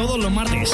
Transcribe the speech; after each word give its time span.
todos 0.00 0.18
los 0.18 0.32
martes. 0.32 0.70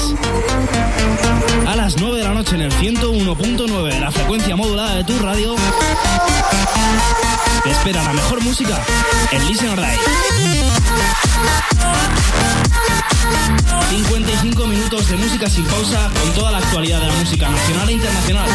A 1.67 1.75
las 1.75 1.97
9 1.97 2.19
de 2.19 2.23
la 2.23 2.33
noche 2.33 2.55
en 2.55 2.61
el 2.61 2.73
101.9 2.73 3.93
de 3.93 3.99
la 3.99 4.13
frecuencia 4.13 4.55
modulada 4.55 4.95
de 4.95 5.03
tu 5.03 5.19
radio. 5.19 5.57
Te 7.65 7.71
espera 7.71 8.05
la 8.05 8.13
mejor 8.13 8.41
música 8.45 8.79
en 9.33 9.49
Listen 9.49 9.75
Die. 9.75 9.99
55 13.91 14.67
minutos 14.69 15.09
de 15.09 15.17
música 15.17 15.51
sin 15.51 15.65
pausa 15.65 16.09
con 16.23 16.33
toda 16.35 16.53
la 16.53 16.59
actualidad 16.59 17.01
de 17.01 17.07
la 17.09 17.15
música 17.15 17.49
nacional 17.49 17.89
e 17.89 17.93
internacional. 17.95 18.49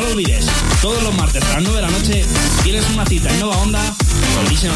No 0.00 0.06
lo 0.06 0.12
olvides, 0.12 0.46
todos 0.80 1.02
los 1.02 1.14
martes 1.14 1.44
a 1.44 1.56
las 1.56 1.62
9 1.62 1.76
de 1.76 1.82
la 1.82 1.90
noche 1.90 2.24
tienes 2.62 2.88
una 2.88 3.04
cita 3.04 3.28
en 3.28 3.40
Nova 3.40 3.58
Onda 3.58 3.94
con 4.34 4.48
Listen 4.48 4.72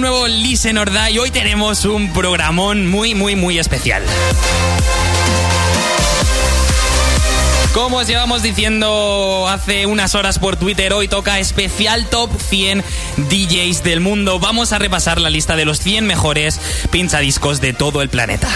un 0.00 0.08
nuevo 0.08 0.28
Listen 0.28 0.78
or 0.78 0.90
Die. 0.90 1.18
Hoy 1.18 1.30
tenemos 1.30 1.84
un 1.84 2.10
programón 2.14 2.86
muy, 2.86 3.14
muy, 3.14 3.36
muy 3.36 3.58
especial. 3.58 4.02
Como 7.74 7.98
os 7.98 8.06
llevamos 8.06 8.42
diciendo 8.42 9.46
hace 9.46 9.84
unas 9.84 10.14
horas 10.14 10.38
por 10.38 10.56
Twitter, 10.56 10.94
hoy 10.94 11.06
toca 11.06 11.38
especial 11.38 12.06
Top 12.06 12.30
100 12.40 12.82
DJs 13.28 13.82
del 13.82 14.00
mundo. 14.00 14.40
Vamos 14.40 14.72
a 14.72 14.78
repasar 14.78 15.20
la 15.20 15.28
lista 15.28 15.54
de 15.54 15.66
los 15.66 15.80
100 15.80 16.06
mejores 16.06 16.58
pinchadiscos 16.90 17.60
de 17.60 17.74
todo 17.74 18.00
el 18.00 18.08
planeta. 18.08 18.48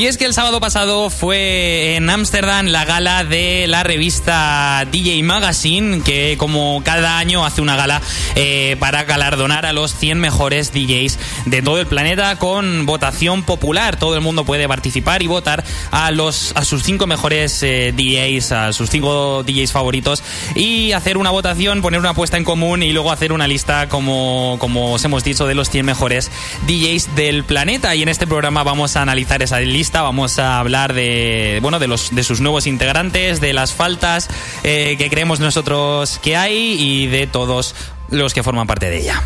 Y 0.00 0.06
es 0.06 0.16
que 0.16 0.24
el 0.24 0.32
sábado 0.32 0.60
pasado 0.60 1.10
fue 1.10 1.96
en 1.96 2.08
Ámsterdam 2.08 2.68
la 2.68 2.86
gala 2.86 3.22
de 3.22 3.66
la 3.68 3.82
revista 3.82 4.86
DJ 4.90 5.22
Magazine, 5.22 6.00
que 6.00 6.36
como 6.38 6.80
cada 6.82 7.18
año 7.18 7.44
hace 7.44 7.60
una 7.60 7.76
gala 7.76 8.00
eh, 8.34 8.78
para 8.80 9.04
galardonar 9.04 9.66
a 9.66 9.74
los 9.74 9.94
100 9.94 10.18
mejores 10.18 10.72
DJs 10.72 11.18
de 11.44 11.60
todo 11.60 11.78
el 11.80 11.86
planeta 11.86 12.36
con 12.36 12.86
votación 12.86 13.42
popular. 13.42 13.98
Todo 13.98 14.14
el 14.14 14.22
mundo 14.22 14.46
puede 14.46 14.66
participar 14.68 15.22
y 15.22 15.26
votar 15.26 15.64
a, 15.90 16.10
los, 16.12 16.52
a 16.56 16.64
sus 16.64 16.82
5 16.82 17.06
mejores 17.06 17.62
eh, 17.62 17.92
DJs, 17.94 18.52
a 18.52 18.72
sus 18.72 18.88
5 18.88 19.42
DJs 19.42 19.70
favoritos 19.70 20.22
y 20.54 20.92
hacer 20.92 21.18
una 21.18 21.28
votación, 21.28 21.82
poner 21.82 22.00
una 22.00 22.10
apuesta 22.10 22.38
en 22.38 22.44
común 22.44 22.82
y 22.82 22.92
luego 22.92 23.12
hacer 23.12 23.34
una 23.34 23.46
lista, 23.46 23.90
como, 23.90 24.56
como 24.60 24.94
os 24.94 25.04
hemos 25.04 25.24
dicho, 25.24 25.46
de 25.46 25.54
los 25.54 25.68
100 25.68 25.84
mejores 25.84 26.30
DJs 26.66 27.16
del 27.16 27.44
planeta. 27.44 27.94
Y 27.94 28.02
en 28.02 28.08
este 28.08 28.26
programa 28.26 28.62
vamos 28.62 28.96
a 28.96 29.02
analizar 29.02 29.42
esa 29.42 29.60
lista 29.60 29.89
vamos 29.98 30.38
a 30.38 30.58
hablar 30.58 30.94
de, 30.94 31.58
bueno, 31.62 31.78
de, 31.78 31.88
los, 31.88 32.14
de 32.14 32.22
sus 32.22 32.40
nuevos 32.40 32.66
integrantes, 32.66 33.40
de 33.40 33.52
las 33.52 33.74
faltas 33.74 34.28
eh, 34.62 34.96
que 34.96 35.10
creemos 35.10 35.40
nosotros 35.40 36.20
que 36.22 36.36
hay 36.36 36.76
y 36.78 37.06
de 37.08 37.26
todos 37.26 37.74
los 38.10 38.32
que 38.34 38.42
forman 38.42 38.66
parte 38.66 38.88
de 38.88 38.98
ella. 38.98 39.22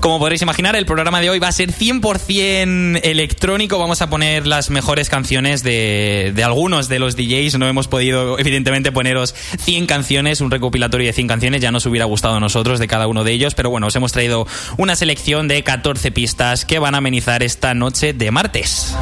Como 0.00 0.18
podréis 0.18 0.40
imaginar, 0.40 0.76
el 0.76 0.86
programa 0.86 1.20
de 1.20 1.28
hoy 1.28 1.38
va 1.38 1.48
a 1.48 1.52
ser 1.52 1.74
100% 1.74 3.00
electrónico. 3.02 3.78
Vamos 3.78 4.00
a 4.00 4.08
poner 4.08 4.46
las 4.46 4.70
mejores 4.70 5.10
canciones 5.10 5.62
de, 5.62 6.32
de, 6.34 6.42
algunos 6.42 6.88
de 6.88 6.98
los 6.98 7.16
DJs. 7.16 7.58
No 7.58 7.68
hemos 7.68 7.86
podido, 7.86 8.38
evidentemente, 8.38 8.92
poneros 8.92 9.34
100 9.34 9.86
canciones, 9.86 10.40
un 10.40 10.50
recopilatorio 10.50 11.06
de 11.06 11.12
100 11.12 11.28
canciones. 11.28 11.60
Ya 11.60 11.70
nos 11.70 11.84
hubiera 11.84 12.06
gustado 12.06 12.36
a 12.36 12.40
nosotros 12.40 12.78
de 12.78 12.88
cada 12.88 13.08
uno 13.08 13.24
de 13.24 13.32
ellos. 13.32 13.54
Pero 13.54 13.68
bueno, 13.68 13.88
os 13.88 13.96
hemos 13.96 14.12
traído 14.12 14.46
una 14.78 14.96
selección 14.96 15.48
de 15.48 15.62
14 15.62 16.10
pistas 16.12 16.64
que 16.64 16.78
van 16.78 16.94
a 16.94 16.98
amenizar 16.98 17.42
esta 17.42 17.74
noche 17.74 18.14
de 18.14 18.30
martes. 18.30 18.96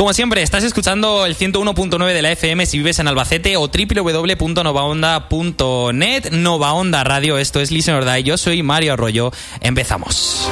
Como 0.00 0.14
siempre, 0.14 0.40
estás 0.40 0.64
escuchando 0.64 1.26
el 1.26 1.36
101.9 1.36 2.14
de 2.14 2.22
la 2.22 2.32
FM 2.32 2.64
si 2.64 2.78
vives 2.78 2.98
en 3.00 3.08
Albacete 3.08 3.58
o 3.58 3.68
www.novaonda.net. 3.68 6.30
Nova 6.30 6.72
Onda 6.72 7.04
Radio, 7.04 7.36
esto 7.36 7.60
es 7.60 7.70
Listen 7.70 7.96
or 7.96 8.10
Die. 8.10 8.22
Yo 8.22 8.38
soy 8.38 8.62
Mario 8.62 8.94
Arroyo. 8.94 9.30
Empezamos. 9.60 10.48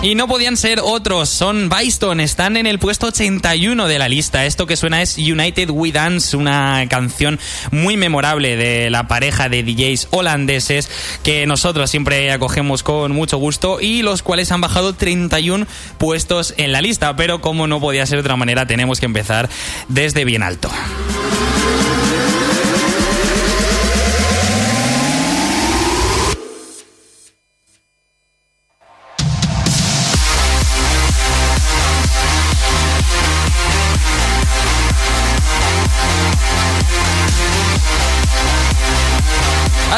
Y 0.00 0.14
no 0.14 0.28
podían 0.28 0.56
ser 0.56 0.80
otros, 0.80 1.28
son 1.28 1.68
Byston, 1.68 2.20
están 2.20 2.56
en 2.56 2.66
el 2.66 2.78
puesto 2.78 3.08
81 3.08 3.88
de 3.88 3.98
la 3.98 4.08
lista. 4.08 4.46
Esto 4.46 4.64
que 4.64 4.76
suena 4.76 5.02
es 5.02 5.18
United 5.18 5.70
We 5.70 5.90
Dance, 5.90 6.36
una 6.36 6.86
canción 6.88 7.40
muy 7.72 7.96
memorable 7.96 8.56
de 8.56 8.90
la 8.90 9.08
pareja 9.08 9.48
de 9.48 9.64
DJs 9.64 10.08
holandeses 10.12 10.88
que 11.24 11.46
nosotros 11.46 11.90
siempre 11.90 12.30
acogemos 12.30 12.84
con 12.84 13.10
mucho 13.10 13.38
gusto 13.38 13.80
y 13.80 14.02
los 14.02 14.22
cuales 14.22 14.52
han 14.52 14.60
bajado 14.60 14.92
31 14.92 15.66
puestos 15.98 16.54
en 16.58 16.70
la 16.70 16.80
lista. 16.80 17.16
Pero 17.16 17.40
como 17.40 17.66
no 17.66 17.80
podía 17.80 18.06
ser 18.06 18.18
de 18.18 18.20
otra 18.20 18.36
manera, 18.36 18.66
tenemos 18.66 19.00
que 19.00 19.06
empezar 19.06 19.50
desde 19.88 20.24
bien 20.24 20.44
alto. 20.44 20.70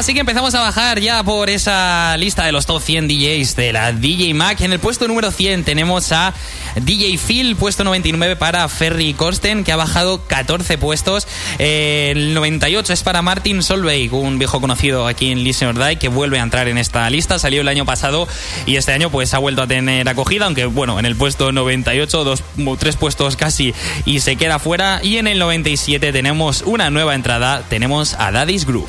Así 0.00 0.14
que 0.14 0.20
empezamos 0.20 0.55
a 0.55 0.61
bajar 0.61 0.99
ya 0.99 1.23
por 1.23 1.50
esa 1.50 2.17
lista 2.17 2.47
de 2.47 2.52
los 2.52 2.64
top 2.64 2.81
100 2.81 3.06
DJs 3.06 3.55
de 3.55 3.70
la 3.75 3.93
DJ 3.93 4.32
Mac. 4.32 4.58
En 4.62 4.73
el 4.73 4.79
puesto 4.79 5.06
número 5.06 5.31
100 5.31 5.62
tenemos 5.62 6.11
a 6.12 6.32
DJ 6.76 7.19
Phil, 7.19 7.55
puesto 7.55 7.85
99 7.85 8.37
para 8.37 8.67
Ferry 8.70 9.12
Corsten, 9.12 9.62
que 9.62 9.73
ha 9.73 9.76
bajado 9.76 10.26
14 10.26 10.79
puestos. 10.79 11.29
Eh, 11.58 12.12
el 12.12 12.32
98 12.32 12.94
es 12.94 13.02
para 13.02 13.20
Martin 13.20 13.62
Solveig, 13.62 14.14
un 14.14 14.38
viejo 14.38 14.62
conocido 14.62 15.06
aquí 15.06 15.32
en 15.32 15.44
Listen 15.44 15.69
or 15.69 15.87
Die, 15.87 15.97
que 15.97 16.08
vuelve 16.08 16.41
a 16.41 16.44
entrar 16.44 16.67
en 16.69 16.79
esta 16.79 17.11
lista. 17.11 17.38
Salió 17.38 17.61
el 17.61 17.69
año 17.69 17.85
pasado 17.85 18.26
y 18.64 18.76
este 18.76 18.93
año 18.93 19.11
pues 19.11 19.35
ha 19.35 19.38
vuelto 19.38 19.61
a 19.61 19.67
tener 19.67 20.08
acogida, 20.08 20.46
aunque 20.46 20.64
bueno, 20.64 20.99
en 20.99 21.05
el 21.05 21.14
puesto 21.14 21.53
98, 21.53 22.25
dos, 22.25 22.43
tres 22.79 22.96
puestos 22.96 23.37
casi 23.37 23.75
y 24.06 24.20
se 24.20 24.37
queda 24.37 24.58
fuera. 24.58 25.00
Y 25.03 25.19
en 25.19 25.26
el 25.26 25.38
97 25.38 26.11
tenemos 26.11 26.62
una 26.62 26.88
nueva 26.88 27.14
entrada, 27.14 27.64
tenemos 27.69 28.14
a 28.14 28.31
Daddy's 28.31 28.64
Groove. 28.64 28.88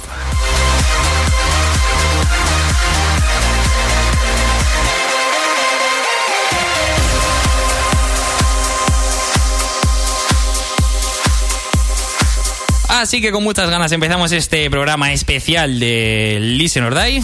Así 13.01 13.19
que 13.19 13.31
con 13.31 13.43
muchas 13.43 13.67
ganas 13.67 13.91
empezamos 13.93 14.31
este 14.31 14.69
programa 14.69 15.11
especial 15.11 15.79
de 15.79 16.37
Listen 16.39 16.83
or 16.83 16.93
Die. 16.93 17.23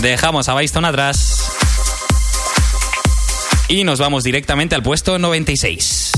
Dejamos 0.00 0.48
a 0.48 0.54
Byston 0.54 0.86
atrás. 0.86 1.52
Y 3.68 3.84
nos 3.84 3.98
vamos 3.98 4.24
directamente 4.24 4.74
al 4.74 4.82
puesto 4.82 5.18
96. 5.18 6.09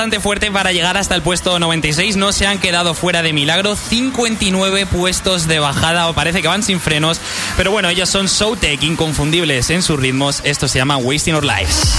Bastante 0.00 0.20
fuerte 0.20 0.50
para 0.50 0.72
llegar 0.72 0.96
hasta 0.96 1.14
el 1.14 1.20
puesto 1.20 1.58
96. 1.58 2.16
No 2.16 2.32
se 2.32 2.46
han 2.46 2.58
quedado 2.58 2.94
fuera 2.94 3.20
de 3.20 3.34
milagro. 3.34 3.76
59 3.76 4.86
puestos 4.86 5.46
de 5.46 5.58
bajada. 5.58 6.08
O 6.08 6.14
parece 6.14 6.40
que 6.40 6.48
van 6.48 6.62
sin 6.62 6.80
frenos. 6.80 7.20
Pero 7.58 7.70
bueno, 7.70 7.90
ellos 7.90 8.08
son 8.08 8.26
Showtech, 8.26 8.82
inconfundibles 8.82 9.68
en 9.68 9.82
sus 9.82 10.00
ritmos. 10.00 10.40
Esto 10.42 10.68
se 10.68 10.78
llama 10.78 10.96
Wasting 10.96 11.34
Our 11.34 11.44
Lives. 11.44 11.92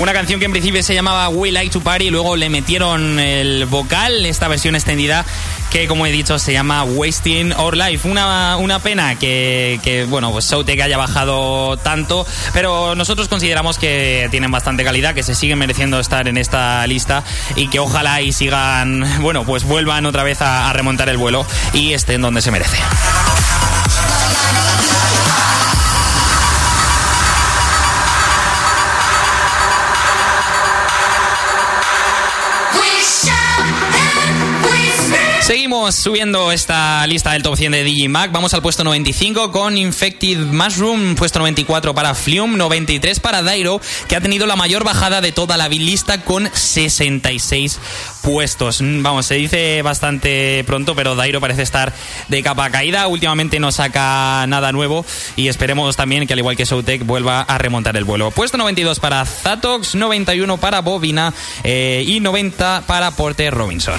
Una 0.00 0.14
canción 0.14 0.40
que 0.40 0.46
en 0.46 0.52
principio 0.52 0.82
se 0.82 0.94
llamaba 0.94 1.28
We 1.28 1.52
Like 1.52 1.70
to 1.72 1.82
Party 1.82 2.06
y 2.06 2.10
luego 2.10 2.34
le 2.34 2.48
metieron 2.48 3.20
el 3.20 3.66
vocal, 3.66 4.24
esta 4.24 4.48
versión 4.48 4.74
extendida 4.74 5.26
que 5.70 5.86
como 5.86 6.06
he 6.06 6.10
dicho 6.10 6.38
se 6.38 6.54
llama 6.54 6.82
Wasting 6.84 7.52
Our 7.52 7.76
Life. 7.76 8.08
Una, 8.08 8.56
una 8.56 8.78
pena 8.80 9.16
que, 9.16 10.06
bueno, 10.08 10.32
pues 10.32 10.46
Soutek 10.46 10.80
haya 10.80 10.96
bajado 10.96 11.76
tanto, 11.76 12.26
pero 12.54 12.94
nosotros 12.94 13.28
consideramos 13.28 13.78
que 13.78 14.28
tienen 14.30 14.50
bastante 14.50 14.84
calidad, 14.84 15.14
que 15.14 15.22
se 15.22 15.34
siguen 15.34 15.58
mereciendo 15.58 16.00
estar 16.00 16.28
en 16.28 16.38
esta 16.38 16.86
lista 16.86 17.22
y 17.54 17.68
que 17.68 17.78
ojalá 17.78 18.22
y 18.22 18.32
sigan, 18.32 19.04
bueno, 19.20 19.44
pues 19.44 19.64
vuelvan 19.64 20.06
otra 20.06 20.22
vez 20.22 20.40
a 20.40 20.72
remontar 20.72 21.10
el 21.10 21.18
vuelo 21.18 21.46
y 21.74 21.92
estén 21.92 22.22
donde 22.22 22.40
se 22.40 22.50
merece. 22.50 22.78
Subiendo 35.88 36.52
esta 36.52 37.06
lista 37.06 37.32
del 37.32 37.42
top 37.42 37.56
100 37.56 37.72
de 37.72 37.84
Digimac. 37.84 38.30
Vamos 38.32 38.52
al 38.54 38.60
puesto 38.60 38.84
95 38.84 39.50
con 39.50 39.78
Infected 39.78 40.38
Mushroom, 40.38 41.14
puesto 41.14 41.38
94 41.38 41.94
para 41.94 42.14
Flume, 42.14 42.56
93 42.58 43.18
para 43.18 43.42
Dairo, 43.42 43.80
que 44.06 44.14
ha 44.14 44.20
tenido 44.20 44.46
la 44.46 44.56
mayor 44.56 44.84
bajada 44.84 45.20
de 45.20 45.32
toda 45.32 45.56
la 45.56 45.68
lista 45.68 46.22
con 46.22 46.48
66 46.52 47.80
puestos. 48.22 48.82
Mm, 48.82 49.02
vamos, 49.02 49.26
se 49.26 49.34
dice 49.34 49.80
bastante 49.82 50.62
pronto, 50.64 50.94
pero 50.94 51.16
Dairo 51.16 51.40
parece 51.40 51.62
estar 51.62 51.92
de 52.28 52.42
capa 52.42 52.70
caída. 52.70 53.08
Últimamente 53.08 53.58
no 53.58 53.72
saca 53.72 54.44
nada 54.46 54.70
nuevo 54.72 55.04
y 55.34 55.48
esperemos 55.48 55.96
también 55.96 56.26
que 56.26 56.34
al 56.34 56.38
igual 56.38 56.56
que 56.56 56.66
Showtech 56.66 57.04
vuelva 57.04 57.40
a 57.40 57.58
remontar 57.58 57.96
el 57.96 58.04
vuelo. 58.04 58.30
Puesto 58.30 58.58
92 58.58 59.00
para 59.00 59.24
Zatox, 59.24 59.94
91 59.94 60.58
para 60.58 60.82
Bobina 60.82 61.32
eh, 61.64 62.04
y 62.06 62.20
90 62.20 62.84
para 62.86 63.10
Porter 63.12 63.54
Robinson. 63.54 63.98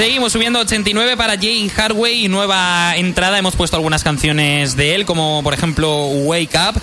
Seguimos 0.00 0.32
subiendo 0.32 0.60
89 0.60 1.14
para 1.18 1.36
Jay 1.36 1.68
Hardway 1.68 2.24
y 2.24 2.28
nueva 2.28 2.96
entrada. 2.96 3.38
Hemos 3.38 3.54
puesto 3.54 3.76
algunas 3.76 4.02
canciones 4.02 4.74
de 4.74 4.94
él, 4.94 5.04
como 5.04 5.42
por 5.42 5.52
ejemplo 5.52 6.06
Wake 6.06 6.56
Up. 6.56 6.80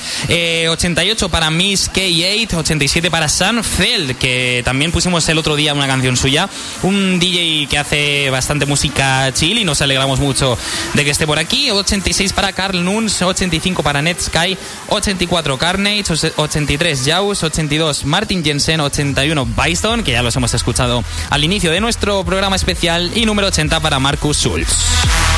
88 0.70 1.26
eh, 1.26 1.30
para 1.30 1.50
Miss 1.50 1.92
K8, 1.92 2.54
87 2.54 3.10
para 3.10 3.28
Sam 3.28 3.64
Feld, 3.64 4.20
que 4.20 4.62
también 4.64 4.92
pusimos 4.92 5.28
el 5.30 5.40
otro 5.40 5.56
día 5.56 5.74
una 5.74 5.88
canción 5.88 6.16
suya. 6.16 6.48
Un 6.84 7.18
DJ 7.18 7.66
que 7.68 7.80
hace 7.80 8.30
bastante 8.30 8.68
música 8.68 9.34
chill 9.34 9.58
y 9.58 9.64
nos 9.64 9.82
alegramos 9.82 10.20
mucho 10.20 10.56
de 10.94 11.04
que 11.04 11.10
esté 11.10 11.26
por 11.26 11.40
aquí. 11.40 11.72
86 11.72 12.34
para 12.34 12.54
Carl 12.54 12.86
Nuns, 12.86 13.24
85 13.24 13.82
para 13.82 14.04
Netsky, 14.04 14.56
84 14.90 15.58
Carnage, 15.58 16.04
83 16.36 17.04
Jaws, 17.04 17.42
82 17.42 18.06
Martin 18.06 18.44
Jensen, 18.44 18.80
81 18.80 19.48
Byston, 19.58 20.04
que 20.04 20.12
ya 20.12 20.22
los 20.22 20.36
hemos 20.36 20.54
escuchado 20.54 21.04
al 21.32 21.44
inicio 21.44 21.72
de 21.72 21.82
nuestro 21.82 22.24
programa 22.24 22.56
especial 22.56 23.07
y 23.16 23.26
número 23.26 23.48
80 23.48 23.80
para 23.80 24.00
Marcus 24.00 24.38
Schulz. 24.38 25.37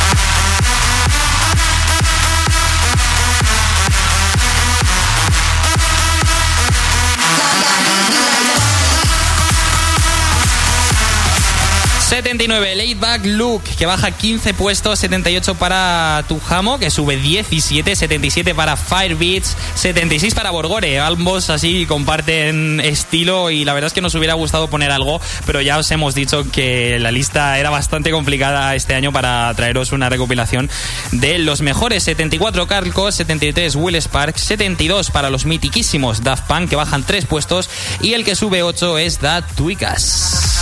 Late 12.09 12.95
Back 12.95 13.25
Luke, 13.25 13.69
que 13.77 13.85
baja 13.85 14.09
15 14.09 14.55
puestos, 14.55 14.97
78 14.99 15.55
para 15.55 16.23
Tujamo, 16.27 16.79
que 16.79 16.89
sube 16.89 17.17
17, 17.17 17.95
77 17.95 18.55
para 18.55 18.75
Firebeats, 18.77 19.55
76 19.75 20.33
para 20.33 20.49
Borgore. 20.49 20.99
Ambos 20.99 21.51
así 21.51 21.85
comparten 21.85 22.79
estilo 22.79 23.51
y 23.51 23.63
la 23.63 23.73
verdad 23.73 23.87
es 23.87 23.93
que 23.93 24.01
nos 24.01 24.15
hubiera 24.15 24.33
gustado 24.33 24.69
poner 24.69 24.91
algo, 24.91 25.21
pero 25.45 25.61
ya 25.61 25.77
os 25.77 25.91
hemos 25.91 26.15
dicho 26.15 26.49
que 26.51 26.97
la 26.99 27.11
lista 27.11 27.59
era 27.59 27.69
bastante 27.69 28.09
complicada 28.11 28.73
este 28.73 28.95
año 28.95 29.11
para 29.11 29.53
traeros 29.55 29.91
una 29.91 30.09
recopilación 30.09 30.69
de 31.11 31.37
los 31.37 31.61
mejores. 31.61 32.03
74 32.03 32.67
Carlco, 32.67 33.11
73 33.11 33.75
Will 33.75 33.95
Spark, 33.97 34.37
72 34.37 35.11
para 35.11 35.29
los 35.29 35.45
mitiquísimos 35.45 36.23
Daft 36.23 36.47
Punk, 36.47 36.69
que 36.69 36.75
bajan 36.75 37.03
3 37.03 37.25
puestos, 37.25 37.69
y 38.01 38.13
el 38.13 38.25
que 38.25 38.35
sube 38.35 38.63
8 38.63 38.97
es 38.97 39.21
Da 39.21 39.41
Twikas. 39.43 40.59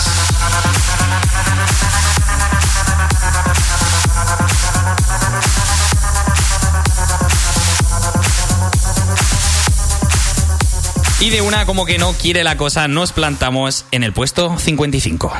Y 11.19 11.29
de 11.29 11.41
una 11.41 11.65
como 11.65 11.85
que 11.85 11.97
no 11.97 12.13
quiere 12.13 12.43
la 12.43 12.55
cosa, 12.55 12.87
nos 12.87 13.11
plantamos 13.11 13.85
en 13.91 14.03
el 14.03 14.13
puesto 14.13 14.57
55. 14.57 15.33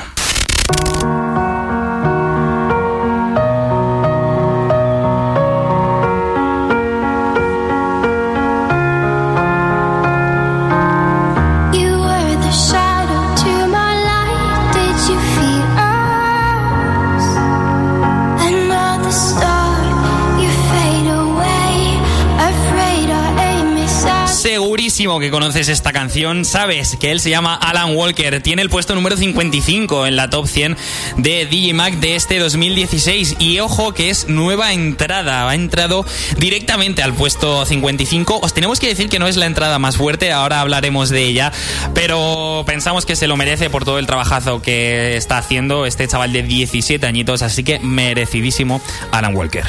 Que 25.20 25.32
conoces 25.32 25.70
esta 25.70 25.94
canción, 25.94 26.46
sabes 26.46 26.98
que 27.00 27.12
él 27.12 27.20
se 27.20 27.30
llama 27.30 27.56
Alan 27.56 27.96
Walker, 27.96 28.42
tiene 28.42 28.62
el 28.62 28.70
puesto 28.70 28.96
número 28.96 29.18
55 29.18 30.06
en 30.06 30.16
la 30.16 30.30
top 30.30 30.48
100 30.48 30.78
de 31.18 31.46
DJ 31.46 31.74
Mac 31.74 31.96
de 31.96 32.16
este 32.16 32.40
2016 32.40 33.38
y 33.40 33.60
ojo 33.60 33.94
que 33.94 34.10
es 34.10 34.28
nueva 34.28 34.74
entrada, 34.74 35.50
ha 35.50 35.56
entrado 35.56 36.06
directamente 36.38 37.02
al 37.02 37.14
puesto 37.14 37.66
55. 37.66 38.40
Os 38.42 38.54
tenemos 38.54 38.80
que 38.80 38.88
decir 38.88 39.10
que 39.10 39.20
no 39.20 39.28
es 39.28 39.38
la 39.38 39.46
entrada 39.46 39.80
más 39.80 39.98
fuerte, 39.98 40.32
ahora 40.32 40.62
hablaremos 40.62 41.10
de 41.10 41.24
ella, 41.24 41.52
pero 41.94 42.64
pensamos 42.66 43.06
que 43.06 43.16
se 43.16 43.28
lo 43.28 43.38
merece 43.38 43.70
por 43.70 43.86
todo 43.86 44.00
el 44.00 44.08
trabajazo 44.08 44.62
que 44.62 45.18
está 45.18 45.38
haciendo 45.38 45.86
este 45.86 46.08
chaval 46.08 46.34
de 46.34 46.44
17 46.44 47.06
añitos, 47.06 47.42
así 47.42 47.64
que 47.64 47.80
merecidísimo 47.80 48.82
Alan 49.12 49.36
Walker. 49.36 49.66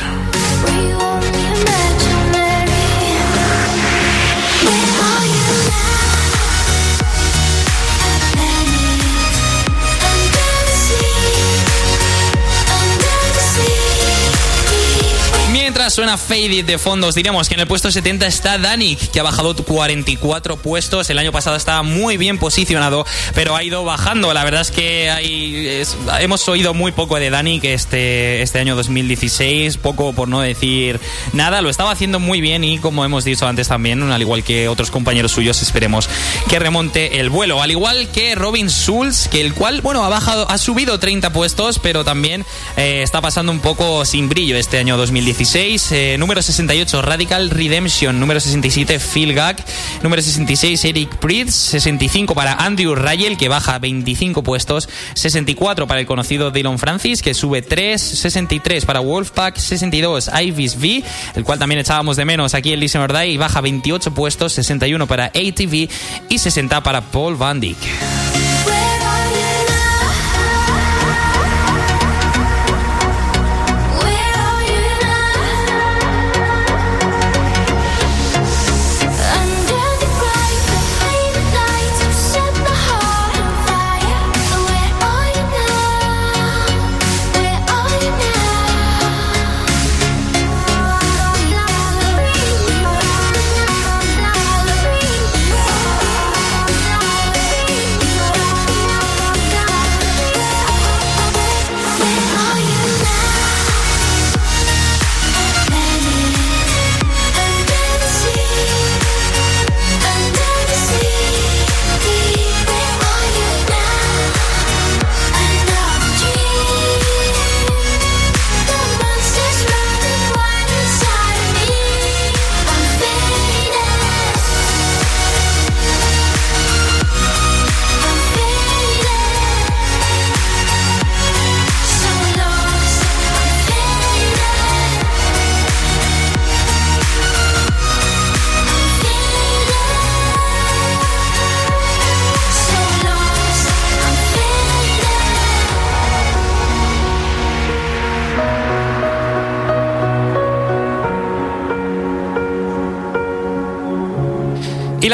Suena 15.91 16.19
Faded 16.19 16.65
de 16.65 16.79
fondos, 16.79 17.15
diremos 17.15 17.49
que 17.49 17.55
en 17.55 17.61
el 17.61 17.67
puesto 17.67 17.91
70 17.91 18.27
está 18.27 18.59
Danik, 18.59 19.11
que 19.11 19.21
ha 19.21 19.23
bajado 19.23 19.55
44 19.57 20.57
puestos. 20.57 21.09
El 21.11 21.19
año 21.19 21.33
pasado 21.33 21.57
estaba 21.57 21.83
muy 21.83 22.17
bien 22.17 22.39
posicionado, 22.39 23.07
pero 23.35 23.57
ha 23.57 23.63
ido 23.63 23.85
bajando. 23.85 24.33
La 24.35 24.45
verdad 24.45 24.61
es 24.63 24.71
que 24.71 25.11
hay, 25.11 25.83
hemos 26.21 26.49
oído 26.49 26.75
muy 26.75 26.93
poco 26.93 27.19
de 27.19 27.31
Danik 27.31 27.65
este, 27.65 28.43
este 28.43 28.59
año 28.59 28.77
2016, 28.77 29.77
poco 29.79 30.13
por 30.13 30.29
no 30.29 30.41
decir 30.41 31.01
nada. 31.33 31.63
Lo 31.63 31.71
estaba 31.71 31.91
haciendo 31.91 32.19
muy 32.19 32.41
bien 32.41 32.65
y, 32.65 32.79
como 32.79 33.05
hemos 33.05 33.25
dicho 33.25 33.47
antes 33.47 33.69
también, 33.69 34.03
al 34.03 34.21
igual 34.21 34.45
que 34.45 34.69
otros 34.69 34.91
compañeros 34.91 35.33
suyos, 35.33 35.63
esperemos 35.63 36.09
que 36.49 36.59
remonte 36.59 37.21
el 37.21 37.31
vuelo. 37.31 37.63
Al 37.63 37.71
igual 37.71 38.09
que 38.13 38.35
Robin 38.35 38.69
Schulz, 38.69 39.29
que 39.29 39.41
el 39.41 39.55
cual, 39.55 39.81
bueno, 39.81 40.05
ha 40.05 40.09
bajado, 40.09 40.51
ha 40.51 40.59
subido 40.59 40.99
30 40.99 41.33
puestos, 41.33 41.79
pero 41.79 42.05
también 42.05 42.45
eh, 42.77 43.03
está 43.03 43.21
pasando 43.21 43.53
un 43.53 43.61
poco 43.61 44.05
sin 44.05 44.29
brillo 44.29 44.57
este 44.57 44.79
año 44.79 44.97
2016. 44.97 45.78
Eh, 45.93 46.17
número 46.19 46.43
68 46.43 47.03
Radical 47.03 47.51
Redemption, 47.51 48.19
número 48.19 48.41
67 48.41 48.99
Phil 48.99 49.33
Gag, 49.33 49.57
número 50.03 50.21
66 50.21 50.85
Eric 50.85 51.17
Pritz, 51.17 51.55
65 51.55 52.35
para 52.35 52.55
Andrew 52.55 52.95
Rayel 52.97 53.37
que 53.37 53.49
baja 53.49 53.79
25 53.79 54.43
puestos, 54.43 54.89
64 55.15 55.87
para 55.87 56.01
el 56.01 56.07
conocido 56.07 56.51
Dylan 56.51 56.79
Francis 56.79 57.23
que 57.23 57.33
sube 57.33 57.63
3, 57.63 58.01
63 58.01 58.85
para 58.85 59.01
Wolfpack, 59.01 59.57
62 59.57 60.31
Ivis 60.43 60.77
V, 60.77 61.05
el 61.37 61.45
cual 61.45 61.59
también 61.59 61.81
echábamos 61.81 62.17
de 62.17 62.25
menos 62.25 62.55
aquí 62.55 62.73
en 62.73 62.81
Listen 62.81 63.03
or 63.03 63.13
Die 63.13 63.29
y 63.29 63.37
baja 63.37 63.61
28 63.61 64.13
puestos, 64.13 64.55
61 64.55 65.07
para 65.07 65.27
ATV 65.27 65.89
y 66.29 66.39
60 66.39 66.83
para 66.83 67.01
Paul 67.03 67.37
Van 67.37 67.61
Dyck. 67.61 67.79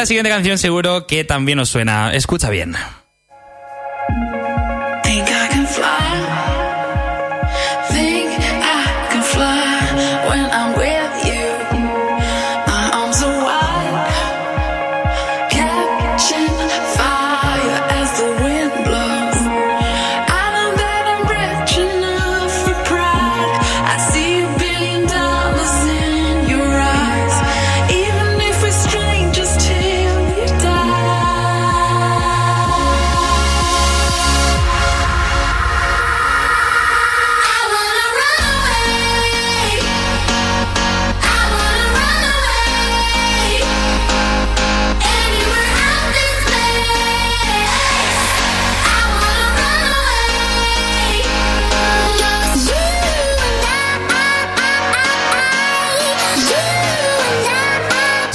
La 0.05 0.09
siguiente 0.09 0.29
canción 0.29 0.59
seguro 0.59 1.07
que 1.07 1.25
también 1.25 1.59
os 1.61 1.71
suena. 1.71 2.13
Escucha 2.13 2.51
bien. 2.51 2.75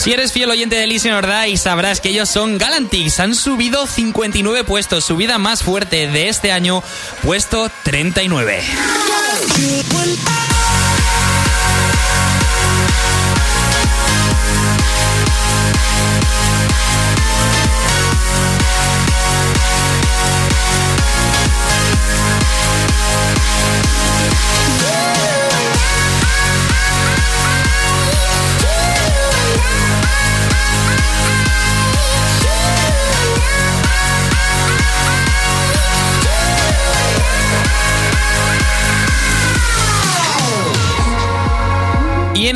Si 0.10 0.13
eres 0.13 0.32
fiel 0.32 0.50
oyente 0.50 0.75
de 0.75 0.88
Listen 0.88 1.13
or 1.13 1.28
Die, 1.28 1.56
sabrás 1.56 2.01
que 2.01 2.10
ellos 2.10 2.30
son 2.30 2.58
Galantix. 2.58 3.20
Han 3.20 3.36
subido 3.36 3.86
59 3.86 4.63
puestos, 4.63 5.06
subida 5.06 5.38
más 5.38 5.62
fuerte 5.62 6.08
de 6.08 6.30
este 6.30 6.51
año, 6.51 6.82
puesto 7.22 7.70
39. 7.84 8.60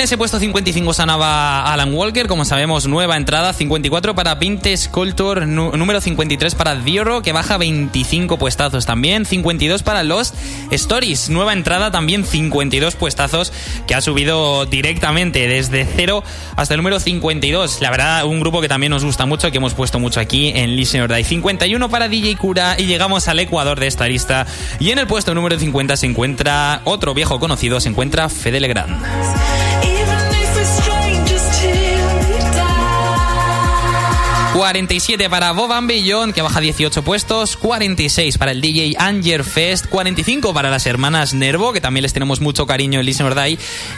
Ese 0.03 0.17
puesto 0.17 0.37
55 0.37 0.93
sanaba 0.93 1.71
Alan 1.71 1.93
Walker, 1.93 2.27
como 2.27 2.43
sabemos, 2.43 2.87
nueva 2.87 3.15
entrada. 3.15 3.53
54 3.53 4.13
para 4.13 4.37
Pinte 4.37 4.75
Sculptor, 4.75 5.47
número 5.47 6.01
53 6.01 6.55
para 6.55 6.75
Dioro, 6.75 7.21
que 7.21 7.31
baja 7.31 7.57
25 7.57 8.37
puestazos 8.37 8.85
también. 8.85 9.25
52 9.25 9.81
para 9.81 10.03
Lost 10.03 10.35
Stories, 10.71 11.29
nueva 11.29 11.53
entrada 11.53 11.89
también 11.89 12.25
52 12.25 12.95
puestazos, 12.95 13.53
que 13.87 13.95
ha 13.95 14.01
subido 14.01 14.65
directamente 14.65 15.47
desde 15.47 15.85
0 15.85 16.21
hasta 16.57 16.73
el 16.73 16.79
número 16.79 16.99
52. 16.99 17.79
La 17.79 17.89
verdad, 17.89 18.25
un 18.25 18.41
grupo 18.41 18.59
que 18.59 18.67
también 18.67 18.91
nos 18.91 19.05
gusta 19.05 19.25
mucho, 19.25 19.51
que 19.51 19.57
hemos 19.57 19.73
puesto 19.73 19.99
mucho 19.99 20.19
aquí 20.19 20.51
en 20.53 20.75
Listen 20.75 21.01
or 21.03 21.13
Die. 21.13 21.23
51 21.23 21.89
para 21.89 22.09
DJ 22.09 22.35
Cura 22.35 22.75
y 22.77 22.87
llegamos 22.87 23.29
al 23.29 23.39
Ecuador 23.39 23.79
de 23.79 23.87
esta 23.87 24.05
lista. 24.07 24.45
Y 24.81 24.91
en 24.91 24.99
el 24.99 25.07
puesto 25.07 25.33
número 25.33 25.57
50 25.57 25.95
se 25.95 26.07
encuentra 26.07 26.81
otro 26.83 27.13
viejo 27.13 27.39
conocido, 27.39 27.79
se 27.79 27.87
encuentra 27.87 28.27
Fede 28.27 28.59
Legrand. 28.59 29.92
destroy 30.63 30.92
47 34.53 35.31
para 35.31 35.51
Bob 35.51 35.71
Beyond, 35.87 36.31
que 36.31 36.43
baja 36.43 36.61
18 36.61 37.01
puestos. 37.01 37.57
46 37.57 38.37
para 38.37 38.51
el 38.51 38.61
DJ 38.61 38.93
Anger 38.99 39.43
Fest. 39.43 39.87
45 39.87 40.53
para 40.53 40.69
las 40.69 40.85
hermanas 40.85 41.33
Nervo, 41.33 41.73
que 41.73 41.81
también 41.81 42.03
les 42.03 42.13
tenemos 42.13 42.39
mucho 42.39 42.67
cariño 42.67 42.99
en 42.99 43.05
Listen 43.07 43.25
or 43.25 43.35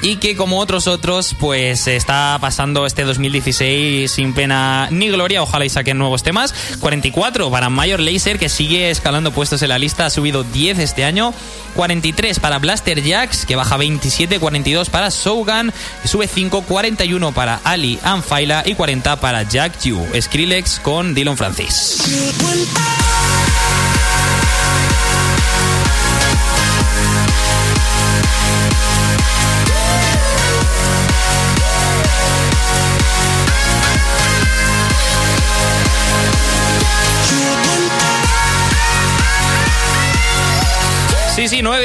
Y 0.02 0.15
que, 0.15 0.38
como 0.38 0.60
otros 0.60 0.88
otros, 0.88 1.36
pues 1.38 1.88
está 1.88 2.38
pasando 2.39 2.86
este 2.86 3.04
2016 3.04 4.10
sin 4.10 4.34
pena 4.34 4.88
ni 4.91 5.10
gloria. 5.10 5.44
Ojalá 5.44 5.65
y 5.65 5.70
saquen 5.70 5.98
nuevos 5.98 6.24
temas. 6.24 6.56
44 6.80 7.52
para 7.52 7.70
Mayor 7.70 8.00
Laser, 8.00 8.39
que 8.39 8.48
sigue 8.48 8.89
escalando 8.89 9.32
puestos 9.32 9.62
en 9.62 9.68
la 9.68 9.78
lista. 9.78 10.06
Ha 10.06 10.10
subido 10.10 10.46
10 10.46 10.80
este 10.80 11.04
año. 11.04 11.34
43 11.76 12.39
para 12.39 12.58
Blaster 12.60 13.04
Jacks, 13.04 13.46
que 13.46 13.58
baja 13.58 13.76
27, 13.76 14.39
42 14.39 14.89
para 14.89 15.10
Shogun, 15.10 15.74
que 16.02 16.08
sube 16.08 16.28
5, 16.28 16.62
41 16.62 17.34
para 17.34 17.60
Ali 17.65 18.00
Anfaila 18.02 18.63
y 18.65 18.76
40 18.76 19.20
para 19.20 19.44
Jack 19.44 19.82
Yu. 19.84 20.02
Skrillex 20.45 20.79
con 20.79 21.15
Dylan 21.15 21.36
Francis. 21.36 23.14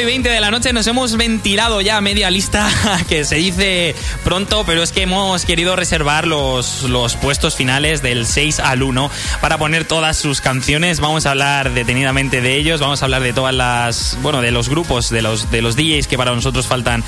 9 0.01 0.13
y 0.13 0.15
20 0.15 0.31
de 0.31 0.41
la 0.41 0.51
noche 0.51 0.73
nos 0.73 0.87
hemos 0.87 1.17
ventilado 1.19 1.83
ya 1.83 2.01
media 2.01 2.31
lista, 2.31 2.71
que 3.09 3.27
se 3.27 3.35
dice 3.37 3.95
pronto, 4.25 4.65
pero 4.65 4.83
es 4.83 4.93
que 4.93 5.03
hemos 5.03 5.45
querido 5.45 5.77
reservar 5.77 6.27
los, 6.27 6.85
los 6.85 7.17
puestos 7.17 7.55
finales 7.55 8.01
del 8.01 8.27
6 8.27 8.61
al 8.61 8.83
1 8.83 9.11
para 9.43 9.59
poner 9.59 9.85
todas 9.85 10.17
sus 10.17 10.41
canciones. 10.41 11.01
Vamos 11.01 11.27
a 11.27 11.33
hablar 11.33 11.75
detenidamente 11.75 12.41
de 12.41 12.57
ellos, 12.57 12.81
vamos 12.81 13.03
a 13.03 13.05
hablar 13.05 13.23
de 13.23 13.35
todas 13.35 13.55
las, 13.55 14.17
bueno, 14.23 14.41
de 14.41 14.53
los 14.53 14.71
grupos, 14.71 15.11
de 15.11 15.21
los, 15.21 15.51
de 15.51 15.61
los 15.61 15.77
DJs 15.77 16.07
que 16.07 16.17
para 16.17 16.35
nosotros 16.35 16.67
faltan 16.67 17.05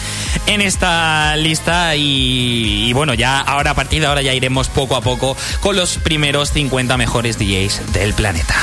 en 0.47 0.61
esta 0.61 1.35
lista 1.37 1.97
y, 1.97 2.89
y 2.89 2.93
bueno, 2.93 3.15
ya 3.15 3.39
ahora 3.39 3.71
a 3.71 3.75
partir 3.75 4.03
de 4.03 4.09
ahora 4.09 4.21
ya 4.21 4.35
iremos 4.35 4.69
poco 4.69 4.97
a 4.97 5.01
poco 5.01 5.35
con 5.61 5.77
los 5.77 5.97
primeros 5.97 6.51
50 6.53 6.99
mejores 6.99 7.39
DJs 7.39 7.93
del 7.95 8.13
planeta. 8.13 8.55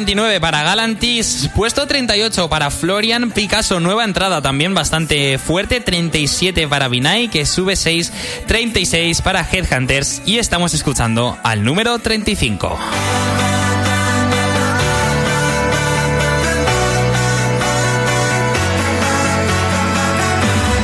Puesto 0.00 0.14
39 0.14 0.40
para 0.40 0.62
Galantis, 0.62 1.50
puesto 1.54 1.86
38 1.86 2.48
para 2.48 2.70
Florian 2.70 3.32
Picasso, 3.32 3.80
nueva 3.80 4.04
entrada 4.04 4.40
también 4.40 4.72
bastante 4.72 5.36
fuerte, 5.36 5.80
37 5.80 6.66
para 6.68 6.88
Vinay, 6.88 7.28
que 7.28 7.44
sube 7.44 7.76
6, 7.76 8.10
36 8.46 9.20
para 9.20 9.46
Headhunters 9.46 10.22
y 10.24 10.38
estamos 10.38 10.72
escuchando 10.72 11.36
al 11.42 11.64
número 11.64 11.98
35. 11.98 12.78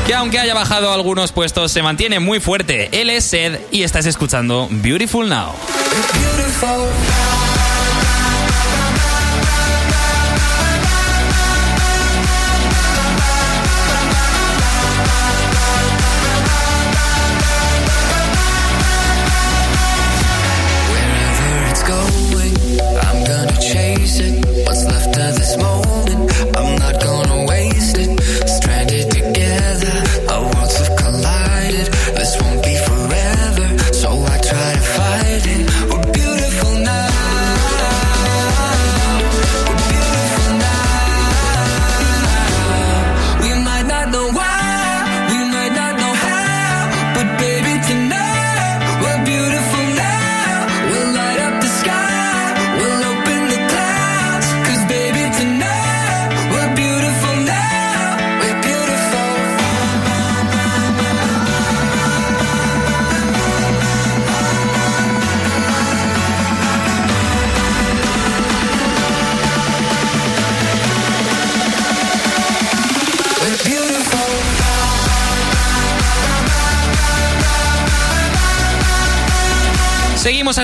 que 0.06 0.14
aunque 0.14 0.38
haya 0.38 0.54
bajado 0.54 0.92
algunos 0.92 1.32
puestos 1.32 1.72
se 1.72 1.82
mantiene 1.82 2.20
muy 2.20 2.38
fuerte. 2.38 2.90
Él 2.92 3.08
es 3.10 3.24
Sed 3.24 3.60
y 3.72 3.82
estás 3.82 4.04
escuchando 4.04 4.68
Beautiful 4.70 5.28
Now. 5.28 5.52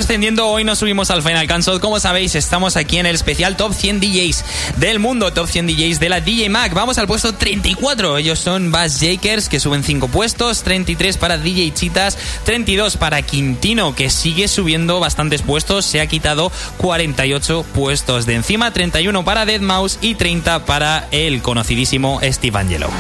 Ascendiendo, 0.03 0.49
hoy 0.49 0.65
nos 0.65 0.81
subimos 0.81 1.11
al 1.11 1.23
Final 1.23 1.47
Cancel. 1.47 1.79
Como 1.79 2.01
sabéis, 2.01 2.35
estamos 2.35 2.77
aquí 2.77 2.99
en 2.99 3.07
el 3.07 3.15
especial 3.15 3.57
Top 3.57 3.73
100 3.73 4.01
DJs 4.01 4.45
del 4.77 4.99
mundo, 4.99 5.33
Top 5.33 5.47
100 5.49 5.69
DJs 5.69 6.01
de 6.01 6.09
la 6.09 6.21
DJ 6.21 6.49
Mac. 6.49 6.75
Vamos 6.75 6.99
al 6.99 7.07
puesto 7.07 7.35
34. 7.35 8.19
Ellos 8.19 8.38
son 8.38 8.73
Bass 8.73 8.99
Jakers, 9.01 9.49
que 9.49 9.61
suben 9.61 9.85
5 9.85 10.09
puestos, 10.09 10.62
33 10.62 11.17
para 11.19 11.38
DJ 11.38 11.73
Chitas, 11.73 12.19
32 12.45 12.97
para 12.97 13.23
Quintino, 13.23 13.95
que 13.95 14.11
sigue 14.11 14.49
subiendo 14.49 14.99
bastantes 14.99 15.43
puestos, 15.43 15.87
se 15.87 16.01
ha 16.01 16.07
quitado 16.07 16.51
48 16.79 17.65
puestos 17.73 18.27
de 18.27 18.35
encima, 18.35 18.73
31 18.73 19.25
para 19.25 19.47
Dead 19.47 19.61
Mouse 19.61 19.99
y 20.01 20.17
30 20.17 20.65
para 20.65 21.07
el 21.12 21.43
conocidísimo 21.43 22.21
Steve 22.23 22.59
Angelo. 22.59 22.91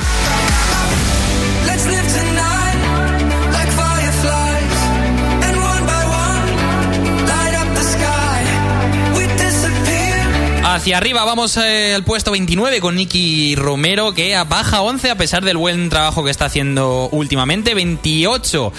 Hacia 10.82 10.96
arriba 10.96 11.24
vamos 11.24 11.56
eh, 11.58 11.94
al 11.94 12.02
puesto 12.02 12.32
29 12.32 12.80
con 12.80 12.96
Nicky 12.96 13.54
Romero 13.54 14.14
que 14.14 14.36
baja 14.48 14.82
11 14.82 15.12
a 15.12 15.14
pesar 15.14 15.44
del 15.44 15.56
buen 15.56 15.88
trabajo 15.90 16.24
que 16.24 16.32
está 16.32 16.46
haciendo 16.46 17.08
últimamente. 17.12 17.74
28 17.74 18.72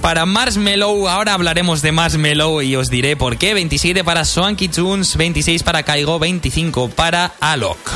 para 0.00 0.24
Marshmello. 0.24 1.08
Ahora 1.08 1.34
hablaremos 1.34 1.82
de 1.82 1.90
Marshmello 1.90 2.62
y 2.62 2.76
os 2.76 2.90
diré 2.90 3.16
por 3.16 3.38
qué. 3.38 3.54
27 3.54 4.04
para 4.04 4.24
Swanky 4.24 4.68
Tunes. 4.68 5.16
26 5.16 5.64
para 5.64 5.82
Kaigo. 5.82 6.20
25 6.20 6.90
para 6.90 7.32
Alok. 7.40 7.90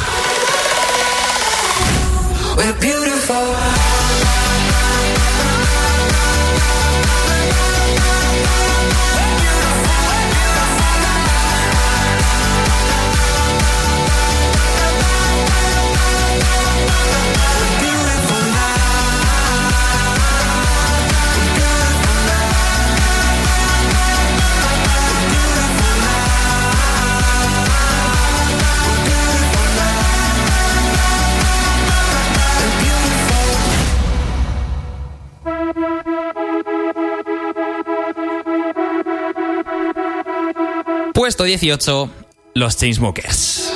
Puesto 41.33 41.45
18, 41.45 42.11
los 42.57 42.77
Chainsmokers. 42.77 43.73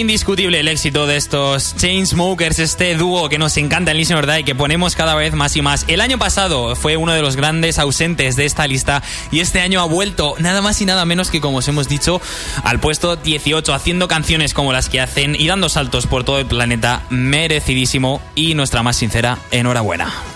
Indiscutible 0.00 0.60
el 0.60 0.68
éxito 0.68 1.06
de 1.06 1.16
estos 1.16 1.76
Chainsmokers, 1.76 2.58
este 2.58 2.94
dúo 2.96 3.28
que 3.28 3.38
nos 3.38 3.56
encanta 3.56 3.90
en 3.90 3.96
Listen 3.96 4.16
or 4.16 4.26
Die, 4.26 4.44
que 4.44 4.54
ponemos 4.54 4.96
cada 4.96 5.14
vez 5.14 5.34
más 5.34 5.56
y 5.56 5.62
más. 5.62 5.84
El 5.88 6.00
año 6.00 6.18
pasado 6.18 6.74
fue 6.74 6.96
uno 6.96 7.12
de 7.12 7.22
los 7.22 7.36
grandes 7.36 7.78
ausentes 7.78 8.36
de 8.36 8.44
esta 8.44 8.66
lista 8.66 9.02
y 9.30 9.40
este 9.40 9.60
año 9.60 9.80
ha 9.80 9.84
vuelto 9.84 10.34
nada 10.38 10.62
más 10.62 10.80
y 10.80 10.86
nada 10.86 11.04
menos 11.04 11.30
que, 11.30 11.40
como 11.40 11.58
os 11.58 11.68
hemos 11.68 11.88
dicho, 11.88 12.20
al 12.62 12.80
puesto 12.80 13.16
18, 13.16 13.72
haciendo 13.72 14.08
canciones 14.08 14.54
como 14.54 14.72
las 14.72 14.88
que 14.88 15.00
hacen 15.00 15.36
y 15.38 15.46
dando 15.46 15.68
saltos 15.68 16.06
por 16.06 16.24
todo 16.24 16.38
el 16.38 16.46
planeta, 16.46 17.02
merecidísimo 17.10 18.20
y 18.34 18.54
nuestra 18.54 18.82
más 18.82 18.96
sincera 18.96 19.38
enhorabuena. 19.50 20.33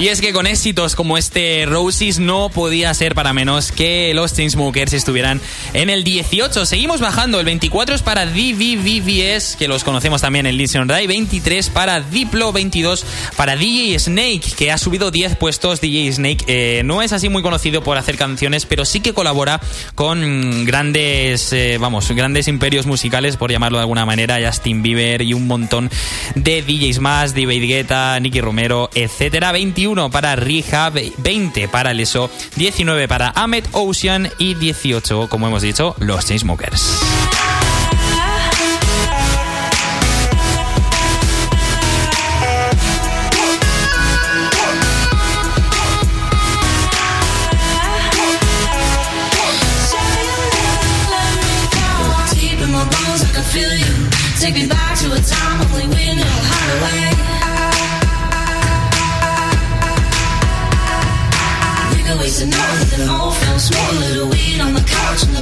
Y 0.00 0.08
es 0.08 0.22
que 0.22 0.32
con 0.32 0.46
éxitos 0.46 0.94
como 0.94 1.18
este 1.18 1.66
Roses 1.66 2.18
no 2.18 2.48
podía 2.48 2.94
ser 2.94 3.14
para 3.14 3.34
menos 3.34 3.70
que 3.70 4.14
los 4.14 4.32
Chainsmokers 4.32 4.94
estuvieran 4.94 5.42
en 5.74 5.90
el 5.90 6.04
18. 6.04 6.64
Seguimos 6.64 7.02
bajando. 7.02 7.38
El 7.38 7.44
24 7.44 7.96
es 7.96 8.00
para 8.00 8.24
DVVVS, 8.24 9.56
que 9.56 9.68
los 9.68 9.84
conocemos 9.84 10.22
también 10.22 10.46
en 10.46 10.56
Listen 10.56 10.88
Die. 10.88 11.06
23 11.06 11.68
para 11.68 12.00
Diplo. 12.00 12.50
22 12.50 13.04
para 13.36 13.56
DJ 13.56 13.98
Snake, 13.98 14.40
que 14.56 14.72
ha 14.72 14.78
subido 14.78 15.10
10 15.10 15.36
puestos. 15.36 15.82
DJ 15.82 16.10
Snake 16.14 16.44
eh, 16.46 16.80
no 16.82 17.02
es 17.02 17.12
así 17.12 17.28
muy 17.28 17.42
conocido 17.42 17.82
por 17.82 17.98
hacer 17.98 18.16
canciones, 18.16 18.64
pero 18.64 18.86
sí 18.86 19.00
que 19.00 19.12
colabora 19.12 19.60
con 19.94 20.64
grandes, 20.64 21.52
eh, 21.52 21.76
vamos, 21.78 22.10
grandes 22.12 22.48
imperios 22.48 22.86
musicales, 22.86 23.36
por 23.36 23.52
llamarlo 23.52 23.76
de 23.76 23.82
alguna 23.82 24.06
manera. 24.06 24.38
Justin 24.42 24.82
Bieber 24.82 25.20
y 25.20 25.34
un 25.34 25.46
montón 25.46 25.90
de 26.36 26.62
DJs 26.62 27.00
más. 27.00 27.34
David 27.34 27.68
Guetta, 27.68 28.18
Nicky 28.18 28.40
Romero, 28.40 28.88
etcétera. 28.94 29.52
21 29.52 29.89
para 30.10 30.36
Rehab, 30.36 30.94
20 31.18 31.68
para 31.68 31.92
Leso, 31.92 32.30
19 32.56 33.08
para 33.08 33.32
Ahmed 33.34 33.64
Ocean 33.72 34.30
y 34.38 34.54
18, 34.54 35.28
como 35.28 35.48
hemos 35.48 35.62
dicho, 35.62 35.96
los 35.98 36.26
Chainsmokers. 36.26 37.00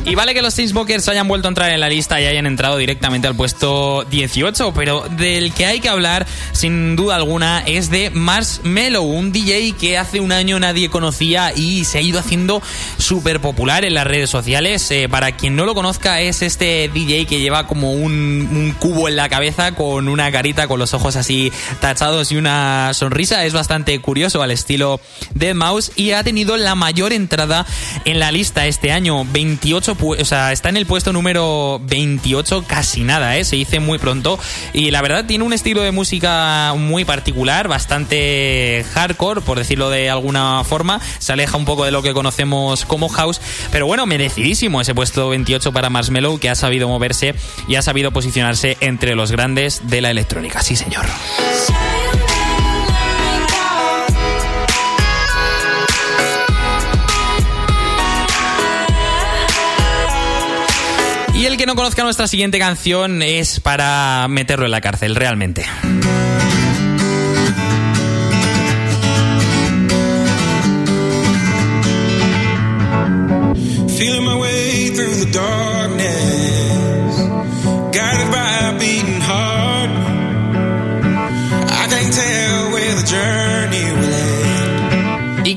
Y 0.09 0.15
vale 0.15 0.33
que 0.33 0.41
los 0.41 0.57
Chainsmokers 0.57 1.07
hayan 1.11 1.29
vuelto 1.29 1.49
a 1.49 1.51
entrar 1.51 1.71
en 1.71 1.81
la 1.81 1.89
lista 1.91 2.19
y 2.19 2.25
hayan 2.25 2.47
entrado 2.47 2.79
directamente 2.79 3.29
al 3.29 3.37
puesto 3.37 4.07
18, 4.11 4.73
pero 4.73 5.07
del 5.07 5.53
que 5.53 5.67
hay 5.67 5.81
que 5.81 5.91
hablar, 5.91 6.27
sin 6.53 6.97
duda 6.97 7.17
alguna, 7.17 7.63
es 7.67 7.91
de 7.91 8.09
Marshmello, 8.09 9.03
un 9.03 9.33
DJ 9.33 9.73
que 9.73 9.99
hace 9.99 10.21
un 10.21 10.33
año 10.33 10.59
nadie 10.59 10.89
conocía 10.89 11.53
y 11.55 11.85
se 11.85 11.99
ha 11.99 12.01
ido 12.01 12.19
haciendo 12.19 12.63
súper 12.97 13.41
popular 13.41 13.85
en 13.85 13.93
las 13.93 14.07
redes 14.07 14.31
sociales. 14.31 14.91
Eh, 14.91 15.11
para 15.11 15.33
quien 15.33 15.57
no 15.57 15.67
lo 15.67 15.75
conozca, 15.75 16.23
es 16.23 16.41
este 16.41 16.89
DJ 16.89 17.27
que 17.27 17.41
lleva 17.41 17.67
como 17.67 17.93
un, 17.93 18.49
un 18.51 18.75
cubo 18.79 19.09
en 19.09 19.17
la 19.17 19.29
cabeza 19.29 19.73
con 19.73 20.09
una 20.09 20.33
carita 20.33 20.69
con 20.69 20.79
los 20.79 20.95
ojos 20.95 21.17
así 21.17 21.53
tachados 21.83 22.33
y 22.33 22.39
una 22.39 22.95
sonrisa. 22.95 23.45
Es 23.45 23.53
bastante 23.53 24.01
curioso 24.01 24.41
al 24.41 24.53
estilo 24.53 25.03
Dead 25.35 25.55
Mouse 25.55 25.93
y 25.97 26.13
ha 26.13 26.25
tenido 26.25 26.57
la 26.57 26.75
mayor 26.75 27.13
entrada 27.13 27.67
en 28.07 28.19
la 28.19 28.33
lista 28.33 28.67
este 28.67 28.91
año, 28.91 29.27
28 29.27 29.98
o 30.01 30.25
sea, 30.25 30.53
está 30.53 30.69
en 30.69 30.77
el 30.77 30.87
puesto 30.87 31.13
número 31.13 31.81
28 31.85 32.65
casi 32.67 33.03
nada, 33.03 33.37
¿eh? 33.37 33.45
Se 33.45 33.57
dice 33.57 33.81
muy 33.81 33.99
pronto. 33.99 34.39
Y 34.73 34.91
la 34.91 35.03
verdad 35.03 35.25
tiene 35.27 35.45
un 35.45 35.53
estilo 35.53 35.83
de 35.83 35.91
música 35.91 36.75
muy 36.77 37.05
particular, 37.05 37.69
bastante 37.69 38.85
hardcore, 38.95 39.41
por 39.41 39.59
decirlo 39.59 39.91
de 39.91 40.11
alguna 40.11 40.63
forma. 40.65 41.01
Se 41.19 41.33
aleja 41.33 41.57
un 41.57 41.65
poco 41.65 41.85
de 41.85 41.91
lo 41.91 42.03
que 42.03 42.13
conocemos 42.13 42.85
como 42.85 43.09
house. 43.09 43.41
Pero 43.71 43.87
bueno, 43.87 44.07
merecidísimo 44.07 44.81
ese 44.81 44.95
puesto 44.95 45.29
28 45.31 45.73
para 45.73 45.91
Marshmello, 45.91 46.39
que 46.39 46.51
ha 46.51 46.55
sabido 46.55 46.89
moverse 46.89 47.35
y 47.67 47.77
ha 47.77 47.83
sabido 47.83 48.13
posicionarse 48.13 48.77
entre 48.81 49.15
los 49.15 49.33
grandes 49.33 49.83
de 49.85 50.01
la 50.01 50.11
electrónica. 50.11 50.63
Sí, 50.63 50.77
señor. 50.77 51.07
No 61.69 61.75
conozca 61.75 62.03
nuestra 62.03 62.27
siguiente 62.27 62.59
canción 62.59 63.21
es 63.21 63.61
para 63.61 64.27
meterlo 64.27 64.65
en 64.65 64.71
la 64.71 64.81
cárcel, 64.81 65.15
realmente. 65.15 65.67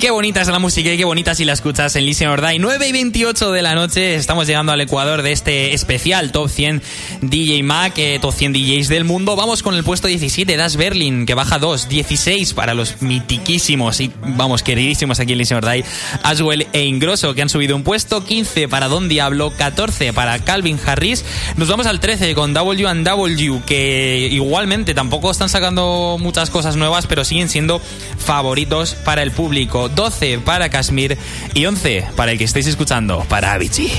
Qué 0.02 0.10
bonita 0.10 0.42
es 0.42 0.48
la 0.48 0.58
música 0.58 0.92
y 0.92 0.98
qué 0.98 1.06
bonita 1.06 1.36
si 1.36 1.46
la 1.46 1.54
escuchas 1.54 1.96
en 1.96 2.06
Listen 2.06 2.30
or 2.30 2.42
Die. 2.42 2.58
9 2.58 2.88
y 2.88 2.92
28 2.92 3.52
de 3.52 3.62
la 3.62 3.76
noche, 3.76 4.16
estamos 4.16 4.48
llegando 4.48 4.72
al 4.72 4.82
Ecuador 4.82 5.22
de 5.22 5.32
este 5.32 5.76
especial 5.76 6.32
Top 6.32 6.50
100 6.50 6.82
DJ 7.22 7.62
Mac, 7.62 7.94
eh, 7.98 8.18
Top 8.20 8.34
100 8.34 8.52
DJs 8.52 8.88
del 8.88 9.04
mundo. 9.04 9.36
Vamos 9.36 9.62
con 9.62 9.76
el 9.76 9.84
puesto 9.84 10.08
17, 10.08 10.58
Das 10.58 10.76
Berlin, 10.76 11.28
que 11.28 11.36
baja 11.36 11.60
2, 11.60 11.88
16 11.88 12.56
para 12.56 12.74
los 12.74 13.04
mitiquísimos 13.04 14.00
y, 14.00 14.12
vamos, 14.26 14.64
queridísimos 14.64 15.20
aquí 15.20 15.34
en 15.34 15.38
Listen 15.38 15.58
or 15.58 15.84
Aswell 16.24 16.66
e 16.74 16.84
Ingrosso, 16.84 17.36
que 17.36 17.44
han 17.44 17.50
subido 17.50 17.76
un 17.76 17.84
puesto, 17.84 18.26
15 18.26 18.68
para 18.70 18.88
Don 18.88 19.08
Diablo, 19.08 19.54
14 19.56 20.14
para 20.14 20.40
Calvin 20.40 20.80
Harris. 20.84 21.24
Nos 21.58 21.68
vamos 21.68 21.86
al 21.86 22.00
13 22.00 22.34
con 22.34 22.56
W 22.56 22.88
and 22.88 23.06
W, 23.06 23.62
que 23.68 24.30
igualmente 24.32 24.96
tampoco 24.96 25.30
están 25.30 25.50
sacando 25.50 26.18
muchas 26.20 26.50
cosas 26.50 26.76
nuevas, 26.76 27.06
pero 27.06 27.24
siguen 27.24 27.50
siendo 27.50 27.80
favoritos 28.18 28.96
para 28.96 29.22
el 29.22 29.30
público. 29.30 29.90
12 29.95 30.39
para 30.39 30.69
Kashmir 30.69 31.17
y 31.54 31.65
11 31.65 32.08
para 32.15 32.32
el 32.32 32.38
que 32.38 32.43
estáis 32.43 32.67
escuchando, 32.67 33.25
para 33.30 33.54
Avicii. 33.54 33.91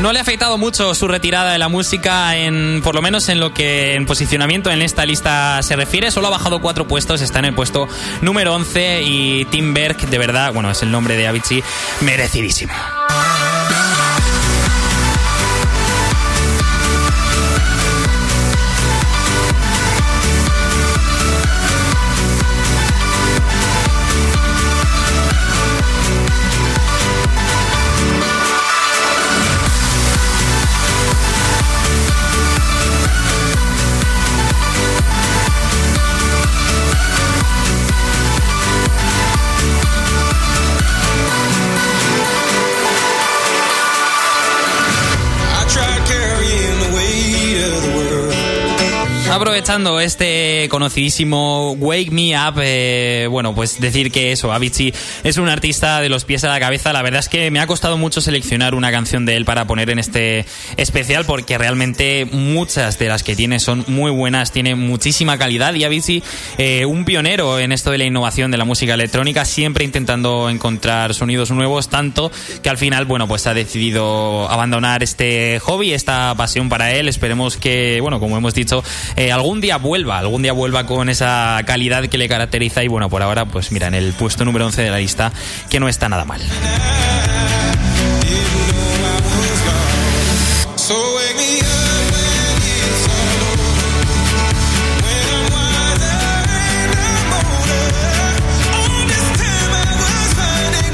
No 0.00 0.12
le 0.12 0.18
ha 0.18 0.22
afectado 0.22 0.56
mucho 0.56 0.94
su 0.94 1.08
retirada 1.08 1.52
de 1.52 1.58
la 1.58 1.68
música, 1.68 2.34
en, 2.34 2.80
por 2.82 2.94
lo 2.94 3.02
menos 3.02 3.28
en 3.28 3.38
lo 3.38 3.52
que 3.52 3.94
en 3.94 4.06
posicionamiento 4.06 4.70
en 4.70 4.80
esta 4.80 5.04
lista 5.04 5.62
se 5.62 5.76
refiere. 5.76 6.10
Solo 6.10 6.28
ha 6.28 6.30
bajado 6.30 6.62
cuatro 6.62 6.88
puestos, 6.88 7.20
está 7.20 7.40
en 7.40 7.44
el 7.44 7.54
puesto 7.54 7.86
número 8.22 8.54
11 8.54 9.02
y 9.02 9.44
Tim 9.46 9.74
Berg, 9.74 9.98
de 9.98 10.18
verdad, 10.18 10.54
bueno, 10.54 10.70
es 10.70 10.82
el 10.82 10.90
nombre 10.90 11.16
de 11.16 11.26
Avicii, 11.26 11.62
merecidísimo. 12.00 12.72
Aprovechando 49.60 50.00
este 50.00 50.68
conocidísimo 50.70 51.72
Wake 51.72 52.10
Me 52.10 52.34
Up, 52.34 52.54
eh, 52.62 53.26
bueno, 53.30 53.54
pues 53.54 53.78
decir 53.78 54.10
que 54.10 54.32
eso, 54.32 54.54
Avicii 54.54 54.94
es 55.22 55.36
un 55.36 55.50
artista 55.50 56.00
de 56.00 56.08
los 56.08 56.24
pies 56.24 56.44
a 56.44 56.48
la 56.48 56.58
cabeza. 56.58 56.94
La 56.94 57.02
verdad 57.02 57.20
es 57.20 57.28
que 57.28 57.50
me 57.50 57.60
ha 57.60 57.66
costado 57.66 57.98
mucho 57.98 58.22
seleccionar 58.22 58.74
una 58.74 58.90
canción 58.90 59.26
de 59.26 59.36
él 59.36 59.44
para 59.44 59.66
poner 59.66 59.90
en 59.90 59.98
este 59.98 60.46
especial 60.78 61.26
porque 61.26 61.58
realmente 61.58 62.26
muchas 62.32 62.98
de 62.98 63.08
las 63.08 63.22
que 63.22 63.36
tiene 63.36 63.60
son 63.60 63.84
muy 63.86 64.10
buenas, 64.10 64.50
tiene 64.50 64.76
muchísima 64.76 65.36
calidad 65.36 65.74
y 65.74 65.84
Avicii, 65.84 66.22
eh, 66.56 66.86
un 66.86 67.04
pionero 67.04 67.58
en 67.58 67.72
esto 67.72 67.90
de 67.90 67.98
la 67.98 68.04
innovación 68.04 68.50
de 68.50 68.56
la 68.56 68.64
música 68.64 68.94
electrónica, 68.94 69.44
siempre 69.44 69.84
intentando 69.84 70.48
encontrar 70.48 71.12
sonidos 71.12 71.50
nuevos, 71.50 71.90
tanto 71.90 72.32
que 72.62 72.70
al 72.70 72.78
final, 72.78 73.04
bueno, 73.04 73.28
pues 73.28 73.46
ha 73.46 73.52
decidido 73.52 74.48
abandonar 74.48 75.02
este 75.02 75.58
hobby, 75.58 75.92
esta 75.92 76.34
pasión 76.34 76.70
para 76.70 76.92
él. 76.94 77.08
Esperemos 77.08 77.58
que, 77.58 78.00
bueno, 78.00 78.20
como 78.20 78.38
hemos 78.38 78.54
dicho, 78.54 78.82
eh, 79.16 79.32
algún 79.32 79.49
día 79.58 79.78
vuelva, 79.78 80.18
algún 80.18 80.42
día 80.42 80.52
vuelva 80.52 80.84
con 80.84 81.08
esa 81.08 81.58
calidad 81.64 82.08
que 82.08 82.18
le 82.18 82.28
caracteriza 82.28 82.84
y 82.84 82.88
bueno, 82.88 83.08
por 83.08 83.22
ahora 83.22 83.46
pues 83.46 83.72
mira, 83.72 83.86
en 83.86 83.94
el 83.94 84.12
puesto 84.12 84.44
número 84.44 84.66
11 84.66 84.82
de 84.82 84.90
la 84.90 84.98
lista, 84.98 85.32
que 85.70 85.80
no 85.80 85.88
está 85.88 86.10
nada 86.10 86.26
mal. 86.26 86.42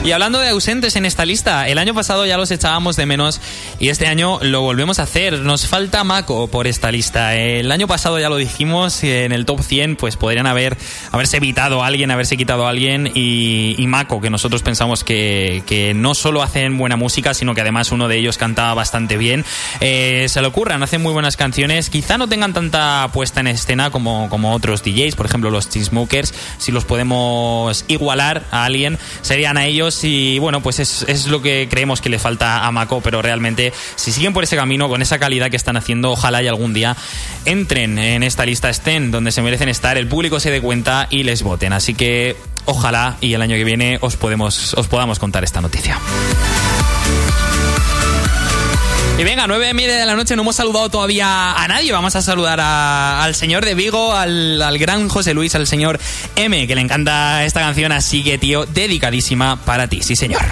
Y 0.06 0.12
hablando 0.12 0.38
de 0.38 0.50
ausentes 0.50 0.94
en 0.94 1.04
esta 1.04 1.24
lista, 1.24 1.66
el 1.66 1.78
año 1.78 1.92
pasado 1.92 2.24
ya 2.26 2.36
los 2.36 2.52
echábamos 2.52 2.94
de 2.94 3.06
menos 3.06 3.40
y 3.80 3.88
este 3.88 4.06
año 4.06 4.38
lo 4.40 4.60
volvemos 4.60 5.00
a 5.00 5.02
hacer. 5.02 5.40
Nos 5.40 5.66
falta 5.66 6.04
Mako 6.04 6.46
por 6.46 6.68
esta 6.68 6.92
lista. 6.92 7.34
El 7.34 7.72
año 7.72 7.88
pasado 7.88 8.16
ya 8.20 8.28
lo 8.28 8.36
dijimos, 8.36 9.02
en 9.02 9.32
el 9.32 9.44
top 9.46 9.62
100 9.62 9.96
pues 9.96 10.14
podrían 10.14 10.46
haber 10.46 10.78
haberse 11.10 11.38
evitado 11.38 11.82
a 11.82 11.88
alguien, 11.88 12.12
haberse 12.12 12.36
quitado 12.36 12.68
a 12.68 12.70
alguien 12.70 13.10
y, 13.16 13.84
Mako, 13.88 14.20
que 14.20 14.30
nosotros 14.30 14.62
pensamos 14.62 15.02
que, 15.02 15.64
que, 15.66 15.92
no 15.92 16.14
solo 16.14 16.40
hacen 16.40 16.78
buena 16.78 16.94
música, 16.94 17.34
sino 17.34 17.56
que 17.56 17.62
además 17.62 17.90
uno 17.90 18.06
de 18.06 18.16
ellos 18.16 18.38
cantaba 18.38 18.74
bastante 18.74 19.16
bien. 19.16 19.44
Eh, 19.80 20.26
se 20.28 20.40
le 20.40 20.46
ocurran, 20.46 20.84
hacen 20.84 21.02
muy 21.02 21.14
buenas 21.14 21.36
canciones. 21.36 21.90
Quizá 21.90 22.16
no 22.16 22.28
tengan 22.28 22.52
tanta 22.54 23.10
puesta 23.12 23.40
en 23.40 23.48
escena 23.48 23.90
como, 23.90 24.28
como 24.30 24.54
otros 24.54 24.84
DJs, 24.84 25.16
por 25.16 25.26
ejemplo 25.26 25.50
los 25.50 25.64
Smokers. 25.64 26.32
Si 26.58 26.70
los 26.70 26.84
podemos 26.84 27.84
igualar 27.88 28.44
a 28.52 28.66
alguien, 28.66 29.00
serían 29.22 29.56
a 29.56 29.66
ellos 29.66 29.95
y 30.04 30.38
bueno, 30.38 30.62
pues 30.62 30.78
es, 30.78 31.04
es 31.08 31.26
lo 31.26 31.42
que 31.42 31.68
creemos 31.70 32.00
que 32.00 32.08
le 32.08 32.18
falta 32.18 32.66
a 32.66 32.72
Mako, 32.72 33.00
pero 33.00 33.22
realmente 33.22 33.72
si 33.96 34.12
siguen 34.12 34.32
por 34.32 34.44
ese 34.44 34.56
camino 34.56 34.88
con 34.88 35.02
esa 35.02 35.18
calidad 35.18 35.50
que 35.50 35.56
están 35.56 35.76
haciendo, 35.76 36.12
ojalá 36.12 36.42
y 36.42 36.48
algún 36.48 36.74
día 36.74 36.96
entren 37.44 37.98
en 37.98 38.22
esta 38.22 38.44
lista, 38.46 38.70
estén 38.70 39.10
donde 39.10 39.32
se 39.32 39.42
merecen 39.42 39.68
estar, 39.68 39.96
el 39.96 40.08
público 40.08 40.40
se 40.40 40.50
dé 40.50 40.60
cuenta 40.60 41.06
y 41.10 41.22
les 41.22 41.42
voten. 41.42 41.72
Así 41.72 41.94
que 41.94 42.36
ojalá 42.64 43.16
y 43.20 43.34
el 43.34 43.42
año 43.42 43.56
que 43.56 43.64
viene 43.64 43.98
os, 44.00 44.16
podemos, 44.16 44.74
os 44.74 44.86
podamos 44.88 45.18
contar 45.18 45.44
esta 45.44 45.60
noticia. 45.60 45.98
Y 49.18 49.24
venga, 49.24 49.46
nueve 49.46 49.70
y 49.70 49.74
media 49.74 49.96
de 49.96 50.04
la 50.04 50.14
noche, 50.14 50.36
no 50.36 50.42
hemos 50.42 50.56
saludado 50.56 50.90
todavía 50.90 51.52
a 51.52 51.66
nadie. 51.68 51.90
Vamos 51.90 52.14
a 52.16 52.20
saludar 52.20 52.60
al 52.60 53.34
señor 53.34 53.64
de 53.64 53.74
Vigo, 53.74 54.14
al, 54.14 54.60
al, 54.60 54.76
gran 54.76 55.08
José 55.08 55.32
Luis, 55.32 55.54
al 55.54 55.66
señor 55.66 55.98
M, 56.36 56.66
que 56.66 56.74
le 56.74 56.82
encanta 56.82 57.42
esta 57.46 57.60
canción. 57.60 57.92
Así 57.92 58.22
que, 58.22 58.36
tío, 58.36 58.66
dedicadísima 58.66 59.56
para 59.64 59.88
ti. 59.88 60.02
Sí, 60.02 60.16
señor. 60.16 60.42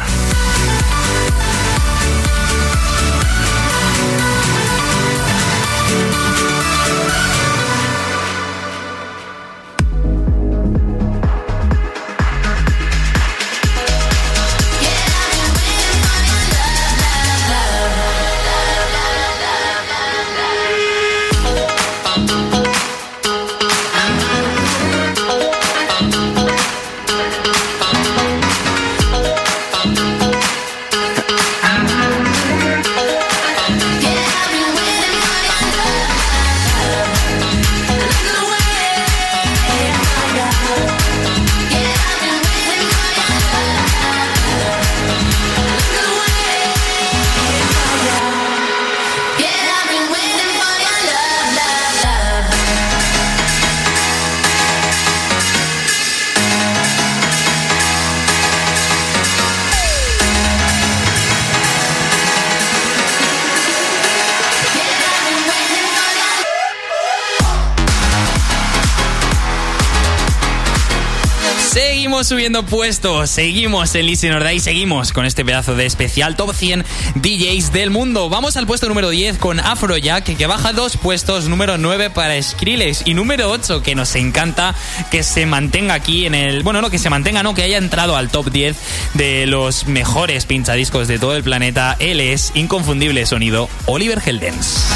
Subiendo 72.24 72.64
puestos, 72.64 73.28
seguimos 73.28 73.94
en 73.94 74.06
Listen 74.06 74.32
or 74.32 74.48
Die, 74.48 74.58
seguimos 74.58 75.12
con 75.12 75.26
este 75.26 75.44
pedazo 75.44 75.74
de 75.74 75.84
especial 75.84 76.36
Top 76.36 76.54
100 76.54 76.82
DJs 77.16 77.70
del 77.70 77.90
mundo. 77.90 78.30
Vamos 78.30 78.56
al 78.56 78.66
puesto 78.66 78.88
número 78.88 79.10
10 79.10 79.36
con 79.36 79.60
Afrojack, 79.60 80.34
que 80.34 80.46
baja 80.46 80.72
dos 80.72 80.96
puestos, 80.96 81.48
número 81.48 81.76
9 81.76 82.08
para 82.08 82.42
Skrillex 82.42 83.02
y 83.04 83.12
número 83.12 83.50
8, 83.50 83.82
que 83.82 83.94
nos 83.94 84.14
encanta 84.14 84.74
que 85.10 85.22
se 85.22 85.44
mantenga 85.44 85.92
aquí 85.92 86.24
en 86.24 86.34
el... 86.34 86.62
Bueno, 86.62 86.80
no, 86.80 86.88
que 86.88 86.98
se 86.98 87.10
mantenga, 87.10 87.42
no, 87.42 87.52
que 87.52 87.62
haya 87.62 87.76
entrado 87.76 88.16
al 88.16 88.30
top 88.30 88.50
10 88.50 88.74
de 89.12 89.46
los 89.46 89.86
mejores 89.86 90.46
pinchadiscos 90.46 91.08
de 91.08 91.18
todo 91.18 91.36
el 91.36 91.44
planeta. 91.44 91.94
Él 91.98 92.20
es 92.20 92.52
inconfundible 92.54 93.26
sonido 93.26 93.68
Oliver 93.84 94.22
Heldens. 94.24 94.86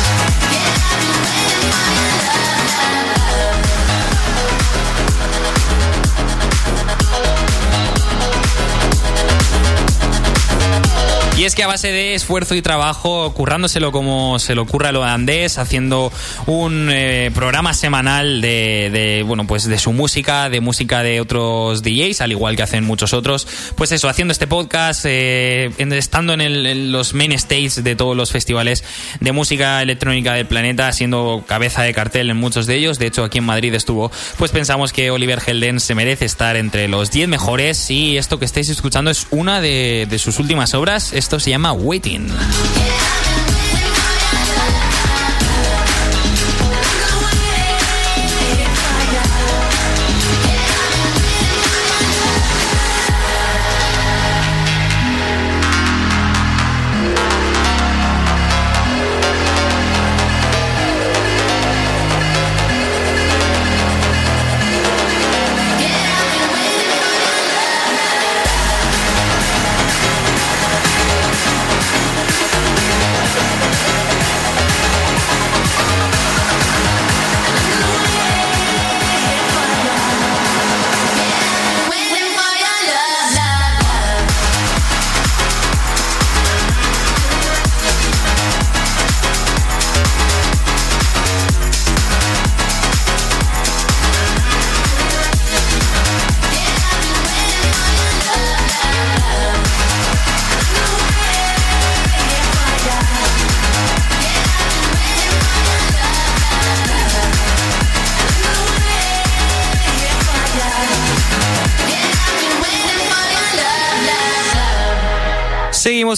Es 11.48 11.54
que 11.54 11.62
a 11.62 11.66
base 11.66 11.90
de 11.90 12.14
esfuerzo 12.14 12.54
y 12.54 12.60
trabajo, 12.60 13.32
currándoselo 13.32 13.90
como 13.90 14.38
se 14.38 14.54
le 14.54 14.60
ocurra 14.60 14.90
a 14.90 14.92
lo 14.92 15.02
Andés, 15.02 15.56
haciendo 15.56 16.12
un 16.44 16.90
eh, 16.92 17.30
programa 17.34 17.72
semanal 17.72 18.42
de, 18.42 19.24
bueno, 19.26 19.46
pues 19.46 19.64
de 19.64 19.78
su 19.78 19.94
música, 19.94 20.50
de 20.50 20.60
música 20.60 21.02
de 21.02 21.22
otros 21.22 21.82
DJs, 21.82 22.20
al 22.20 22.32
igual 22.32 22.54
que 22.54 22.64
hacen 22.64 22.84
muchos 22.84 23.14
otros. 23.14 23.48
Pues 23.76 23.92
eso, 23.92 24.10
haciendo 24.10 24.32
este 24.32 24.46
podcast, 24.46 25.06
eh, 25.08 25.70
estando 25.78 26.34
en, 26.34 26.92
los 26.92 27.14
main 27.14 27.38
stages 27.38 27.82
de 27.82 27.96
todos 27.96 28.14
los 28.14 28.30
festivales 28.30 28.84
de 29.20 29.32
música 29.32 29.80
electrónica 29.80 30.34
del 30.34 30.44
planeta, 30.46 30.92
siendo 30.92 31.44
cabeza 31.46 31.82
de 31.82 31.94
cartel 31.94 32.28
en 32.28 32.36
muchos 32.36 32.66
de 32.66 32.74
ellos. 32.74 32.98
De 32.98 33.06
hecho, 33.06 33.24
aquí 33.24 33.38
en 33.38 33.44
Madrid 33.44 33.72
estuvo. 33.72 34.12
Pues 34.36 34.50
pensamos 34.50 34.92
que 34.92 35.10
Oliver 35.10 35.40
Helden 35.40 35.80
se 35.80 35.94
merece 35.94 36.26
estar 36.26 36.56
entre 36.56 36.88
los 36.88 37.10
10 37.10 37.26
mejores. 37.26 37.90
Y 37.90 38.18
esto 38.18 38.38
que 38.38 38.44
estáis 38.44 38.68
escuchando 38.68 39.10
es 39.10 39.26
una 39.30 39.62
de, 39.62 40.06
de 40.10 40.18
sus 40.18 40.38
últimas 40.38 40.74
obras. 40.74 41.14
Esto 41.14 41.37
se 41.40 41.50
llama 41.50 41.72
Waiting. 41.72 42.28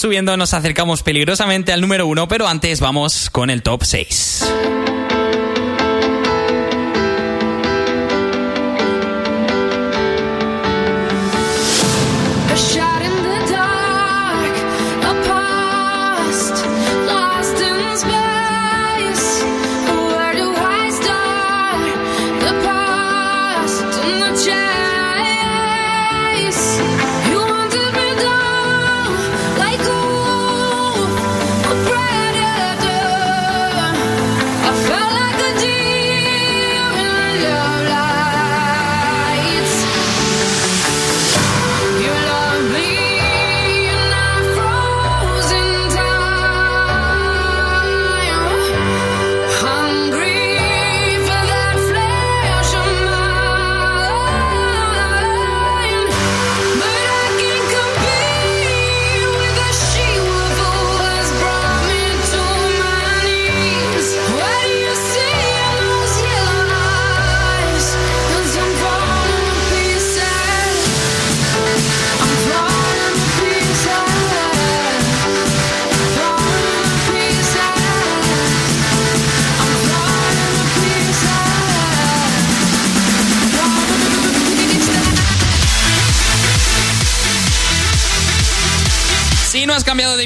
Subiendo, 0.00 0.36
nos 0.36 0.54
acercamos 0.54 1.02
peligrosamente 1.02 1.72
al 1.72 1.80
número 1.80 2.06
uno, 2.06 2.26
pero 2.26 2.48
antes 2.48 2.80
vamos 2.80 3.30
con 3.30 3.50
el 3.50 3.62
top 3.62 3.84
6. 3.84 4.79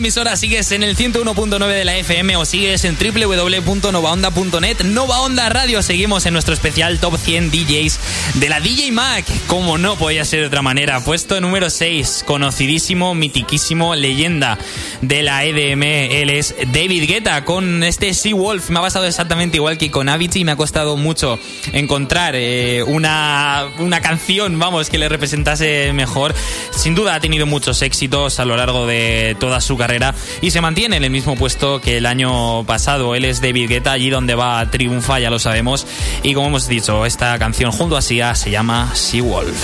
Emisora 0.04 0.36
sigues 0.36 0.70
en 0.72 0.82
el 0.82 0.98
101.9 0.98 1.66
de 1.66 1.82
la 1.82 1.96
FM 1.96 2.36
o 2.36 2.44
sigues 2.44 2.84
en 2.84 2.94
www.novaonda.net. 2.94 4.80
Nova 4.82 5.20
Onda 5.20 5.48
Radio. 5.48 5.82
Seguimos 5.82 6.26
en 6.26 6.34
nuestro 6.34 6.52
especial 6.52 6.98
Top 7.00 7.16
100 7.16 7.50
DJs 7.50 8.00
de 8.34 8.48
la 8.50 8.60
DJ 8.60 8.92
Mac. 8.92 9.24
Como 9.46 9.78
no 9.78 9.96
podía 9.96 10.26
ser 10.26 10.40
de 10.40 10.46
otra 10.48 10.60
manera. 10.60 11.00
Puesto 11.00 11.40
número 11.40 11.70
6. 11.70 12.24
Conocidísimo, 12.26 13.14
mitiquísimo, 13.14 13.94
leyenda 13.94 14.58
de 15.00 15.22
la 15.22 15.42
EDM. 15.46 15.82
Él 15.82 16.28
es 16.28 16.54
David 16.70 17.08
Guetta 17.08 17.46
con 17.46 17.82
este 17.82 18.12
Sea 18.12 18.34
Wolf. 18.34 18.68
Me 18.68 18.80
ha 18.80 18.82
pasado 18.82 19.06
exactamente 19.06 19.56
igual 19.56 19.78
que 19.78 19.90
con 19.90 20.10
Avicii. 20.10 20.44
Me 20.44 20.52
ha 20.52 20.56
costado 20.56 20.98
mucho 20.98 21.38
encontrar 21.72 22.34
eh, 22.36 22.82
una, 22.82 23.68
una 23.78 24.02
canción, 24.02 24.58
vamos, 24.58 24.90
que 24.90 24.98
le 24.98 25.08
representase 25.08 25.94
mejor. 25.94 26.34
Sin 26.72 26.94
duda 26.94 27.14
ha 27.14 27.20
tenido 27.20 27.46
muchos 27.46 27.80
éxitos 27.80 28.38
a 28.38 28.44
lo 28.44 28.54
largo 28.54 28.86
de 28.86 29.34
toda 29.40 29.62
su 29.62 29.78
carrera 29.78 29.93
y 30.40 30.50
se 30.50 30.60
mantiene 30.60 30.96
en 30.96 31.04
el 31.04 31.10
mismo 31.10 31.36
puesto 31.36 31.80
que 31.80 31.98
el 31.98 32.06
año 32.06 32.64
pasado. 32.64 33.14
Él 33.14 33.24
es 33.24 33.40
David 33.40 33.68
Guetta, 33.68 33.92
allí 33.92 34.10
donde 34.10 34.34
va 34.34 34.70
triunfa, 34.70 35.20
ya 35.20 35.30
lo 35.30 35.38
sabemos. 35.38 35.86
Y 36.22 36.34
como 36.34 36.48
hemos 36.48 36.68
dicho, 36.68 37.06
esta 37.06 37.38
canción 37.38 37.70
junto 37.72 37.96
a 37.96 38.02
Sia 38.02 38.34
se 38.34 38.50
llama 38.50 38.94
Sea 38.94 39.22
Wolf. 39.22 39.56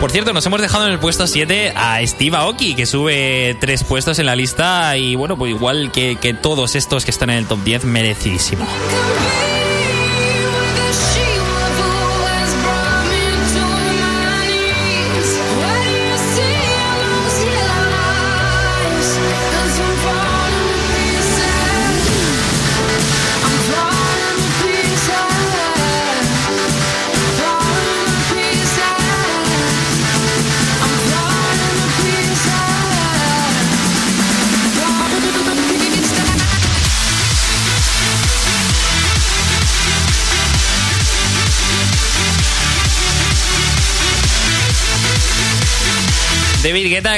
Por 0.00 0.10
cierto, 0.10 0.32
nos 0.32 0.46
hemos 0.46 0.62
dejado 0.62 0.86
en 0.86 0.92
el 0.92 0.98
puesto 0.98 1.26
7 1.26 1.74
a 1.76 1.98
Steve 2.06 2.34
Aoki, 2.34 2.74
que 2.74 2.86
sube 2.86 3.54
tres 3.60 3.84
puestos 3.84 4.18
en 4.18 4.24
la 4.24 4.34
lista 4.34 4.96
y 4.96 5.14
bueno, 5.14 5.36
pues 5.36 5.50
igual 5.50 5.92
que, 5.92 6.16
que 6.16 6.32
todos 6.32 6.74
estos 6.74 7.04
que 7.04 7.10
están 7.10 7.28
en 7.28 7.36
el 7.36 7.46
top 7.46 7.62
10, 7.62 7.84
merecidísimo. 7.84 8.66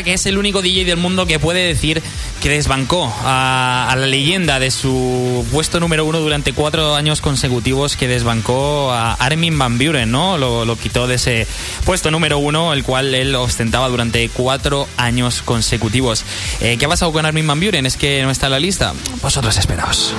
Que 0.02 0.14
es 0.14 0.26
el 0.26 0.38
único 0.38 0.62
DJ 0.62 0.84
del 0.84 0.96
mundo 0.96 1.26
que 1.26 1.38
puede 1.38 1.66
decir 1.66 2.02
que 2.42 2.48
desbancó 2.48 3.12
a, 3.22 3.94
la 3.96 4.06
leyenda 4.06 4.58
de 4.58 4.72
su 4.72 5.46
puesto 5.52 5.78
número 5.78 6.04
uno 6.04 6.18
durante 6.18 6.52
cuatro 6.52 6.96
años 6.96 7.20
consecutivos, 7.20 7.96
que 7.96 8.08
desbancó 8.08 8.90
a 8.90 9.14
Armin 9.14 9.56
Van 9.56 9.78
Buren, 9.78 10.10
¿no? 10.10 10.38
Lo, 10.38 10.76
quitó 10.76 11.06
de 11.06 11.14
ese 11.14 11.46
puesto 11.84 12.10
número 12.10 12.38
uno, 12.38 12.72
el 12.72 12.82
cual 12.82 13.14
él 13.14 13.34
ostentaba 13.36 13.88
durante 13.88 14.28
cuatro 14.28 14.88
años 14.96 15.42
consecutivos. 15.42 16.24
Eh, 16.60 16.76
¿Qué 16.78 16.86
ha 16.86 16.88
pasado 16.88 17.12
con 17.12 17.24
Armin 17.24 17.46
Van 17.46 17.60
Buren? 17.60 17.86
¿Es 17.86 17.96
que 17.96 18.22
no 18.22 18.30
está 18.30 18.46
en 18.46 18.52
la 18.52 18.60
lista? 18.60 18.94
Vosotros 19.22 19.56
esperaos. 19.56 20.12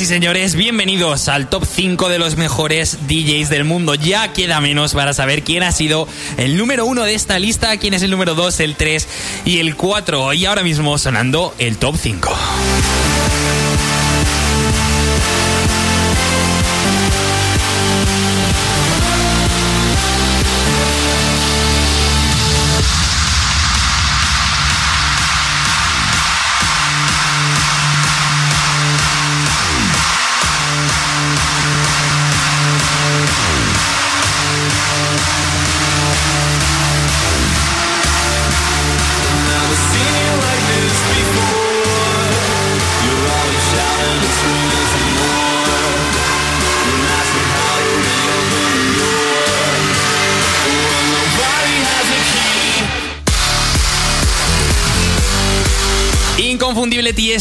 Y 0.00 0.06
señores, 0.06 0.54
bienvenidos 0.54 1.28
al 1.28 1.50
top 1.50 1.66
5 1.66 2.08
de 2.08 2.18
los 2.18 2.36
mejores 2.36 3.00
DJs 3.06 3.50
del 3.50 3.64
mundo. 3.64 3.94
Ya 3.94 4.32
queda 4.32 4.58
menos 4.62 4.94
para 4.94 5.12
saber 5.12 5.42
quién 5.42 5.62
ha 5.62 5.72
sido 5.72 6.08
el 6.38 6.56
número 6.56 6.86
1 6.86 7.04
de 7.04 7.14
esta 7.14 7.38
lista, 7.38 7.76
quién 7.76 7.92
es 7.92 8.02
el 8.02 8.10
número 8.10 8.34
2, 8.34 8.60
el 8.60 8.76
3 8.76 9.08
y 9.44 9.58
el 9.58 9.76
4. 9.76 10.32
Y 10.32 10.46
ahora 10.46 10.62
mismo 10.62 10.96
sonando 10.96 11.54
el 11.58 11.76
top 11.76 11.96
5. 12.00 12.30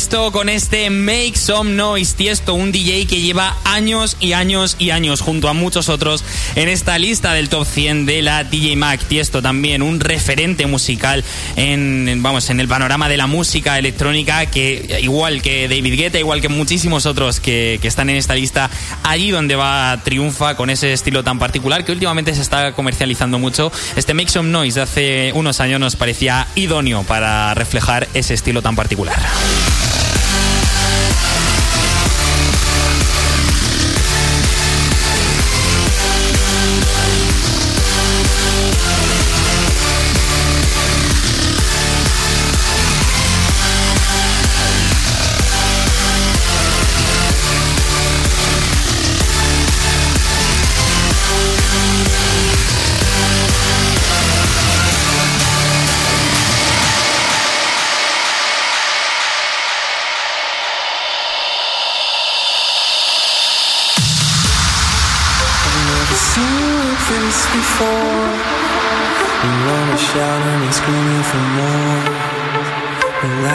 Con 0.10 0.49
este 0.49 0.89
Make 0.89 1.34
Some 1.36 1.76
Noise. 1.76 2.16
Tiesto, 2.16 2.55
un 2.55 2.72
DJ 2.72 3.05
que 3.05 3.22
lleva 3.22 3.55
años 3.64 4.18
y 4.20 4.34
años 4.34 4.76
y 4.80 4.89
años 4.89 5.22
junto 5.22 5.49
a 5.49 5.53
muchos 5.53 5.88
otros 5.88 6.24
en 6.55 6.68
esta 6.68 6.97
lista 6.97 7.34
del 7.34 7.47
top 7.47 7.66
100 7.66 8.07
de 8.07 8.24
la 8.24 8.43
DJ 8.43 8.76
Mac. 8.76 9.03
Tiesto 9.05 9.43
también, 9.43 9.84
un 9.84 9.99
referente 9.99 10.66
musical 10.66 11.24
en, 11.55 12.22
vamos, 12.24 12.49
en 12.49 12.60
el 12.60 12.68
panorama 12.68 13.07
de 13.07 13.18
la 13.18 13.28
música 13.28 13.78
electrónica 13.78 14.47
que 14.47 14.99
igual 15.01 15.43
que 15.43 15.68
David 15.68 15.95
Guetta, 15.95 16.18
igual 16.18 16.41
que 16.41 16.49
muchísimos 16.49 17.05
otros 17.05 17.39
que, 17.39 17.78
que 17.80 17.88
están 17.88 18.10
en 18.10 18.16
esta 18.16 18.34
lista, 18.34 18.70
allí 19.03 19.30
donde 19.30 19.55
va 19.55 20.01
triunfa 20.03 20.55
con 20.55 20.72
ese 20.72 20.91
estilo 20.91 21.24
tan 21.24 21.38
particular 21.38 21.86
que 21.86 21.91
últimamente 21.91 22.34
se 22.34 22.41
está 22.41 22.72
comercializando 22.74 23.38
mucho. 23.38 23.72
Este 23.95 24.16
Make 24.16 24.30
Some 24.30 24.49
Noise 24.49 24.80
de 24.80 24.82
hace 24.82 25.32
unos 25.34 25.60
años 25.60 25.80
nos 25.80 25.95
parecía 25.95 26.47
idóneo 26.55 27.03
para 27.03 27.53
reflejar 27.53 28.07
ese 28.16 28.34
estilo 28.34 28.64
tan 28.64 28.76
particular. 28.76 29.20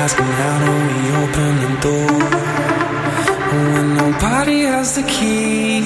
asking 0.05 0.32
how 0.42 0.57
do 0.64 0.72
we 0.88 1.00
open 1.24 1.52
the 1.64 1.72
door 1.86 2.16
when 3.72 3.86
nobody 4.02 4.61
has 4.72 4.96
the 4.96 5.02
key? 5.14 5.80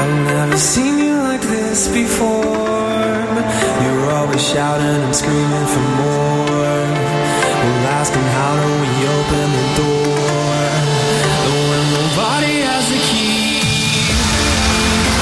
I've 0.00 0.16
never 0.32 0.58
seen 0.58 0.98
you 0.98 1.14
like 1.30 1.40
this 1.40 1.88
before. 1.88 3.16
You're 3.82 4.10
always 4.18 4.44
shouting 4.52 5.00
and 5.06 5.16
screaming 5.16 5.68
for 5.72 5.86
more. 6.00 6.84
We'll 7.62 7.86
ask 7.98 8.12
him 8.12 8.28
how 8.38 8.52
do 8.62 8.68
we 8.84 8.92
open 9.18 9.46
the 9.58 9.66
door 9.80 10.66
when 11.68 11.84
nobody 11.98 12.54
has 12.68 12.84
the 12.92 13.00
key? 13.08 13.56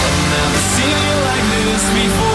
I've 0.05 0.23
never 0.37 0.61
seen 0.75 0.97
you 1.07 1.17
like 1.31 1.47
this 1.55 1.85
before. 2.03 2.34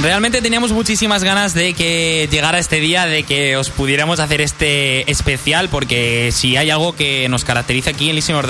Realmente 0.00 0.40
teníamos 0.40 0.70
muchísimas 0.70 1.24
ganas 1.24 1.54
de 1.54 1.74
que 1.74 2.28
llegara 2.30 2.60
este 2.60 2.78
día, 2.78 3.06
de 3.06 3.24
que 3.24 3.56
os 3.56 3.70
pudiéramos 3.70 4.20
hacer 4.20 4.40
este 4.40 5.10
especial, 5.10 5.68
porque 5.68 6.30
si 6.32 6.56
hay 6.56 6.70
algo 6.70 6.94
que 6.94 7.28
nos 7.28 7.44
caracteriza 7.44 7.90
aquí 7.90 8.08
en 8.08 8.14
Listen 8.14 8.36
or 8.36 8.48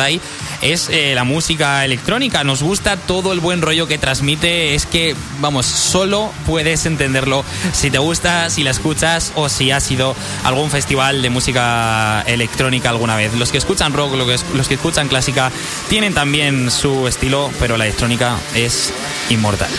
es 0.60 0.88
eh, 0.90 1.12
la 1.14 1.24
música 1.24 1.86
electrónica. 1.86 2.44
Nos 2.44 2.62
gusta 2.62 2.98
todo 2.98 3.32
el 3.32 3.40
buen 3.40 3.62
rollo 3.62 3.86
que 3.86 3.96
transmite. 3.96 4.74
Es 4.74 4.84
que, 4.84 5.16
vamos, 5.40 5.64
solo 5.64 6.32
puedes 6.46 6.84
entenderlo 6.84 7.44
si 7.72 7.90
te 7.90 7.98
gusta, 7.98 8.50
si 8.50 8.62
la 8.62 8.70
escuchas 8.70 9.32
o 9.34 9.48
si 9.48 9.70
has 9.70 9.90
ido 9.90 10.14
a 10.44 10.48
algún 10.48 10.70
festival 10.70 11.22
de 11.22 11.30
música 11.30 12.22
electrónica 12.26 12.90
alguna 12.90 13.16
vez. 13.16 13.32
Los 13.34 13.52
que 13.52 13.58
escuchan 13.58 13.94
rock, 13.94 14.14
los 14.54 14.68
que 14.68 14.74
escuchan 14.74 15.08
clásica, 15.08 15.50
tienen 15.88 16.12
también 16.12 16.70
su 16.70 17.08
estilo, 17.08 17.50
pero 17.58 17.78
la 17.78 17.86
electrónica 17.86 18.36
es 18.54 18.92
inmortal. 19.30 19.70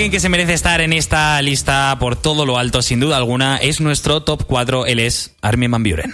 Alguien 0.00 0.12
que 0.12 0.20
se 0.20 0.30
merece 0.30 0.54
estar 0.54 0.80
en 0.80 0.94
esta 0.94 1.42
lista 1.42 1.94
por 2.00 2.16
todo 2.16 2.46
lo 2.46 2.56
alto, 2.56 2.80
sin 2.80 3.00
duda 3.00 3.18
alguna, 3.18 3.58
es 3.58 3.82
nuestro 3.82 4.22
top 4.22 4.44
4. 4.46 4.86
Él 4.86 4.98
es 4.98 5.34
Armin 5.42 5.70
Van 5.70 5.82
Buren. 5.82 6.12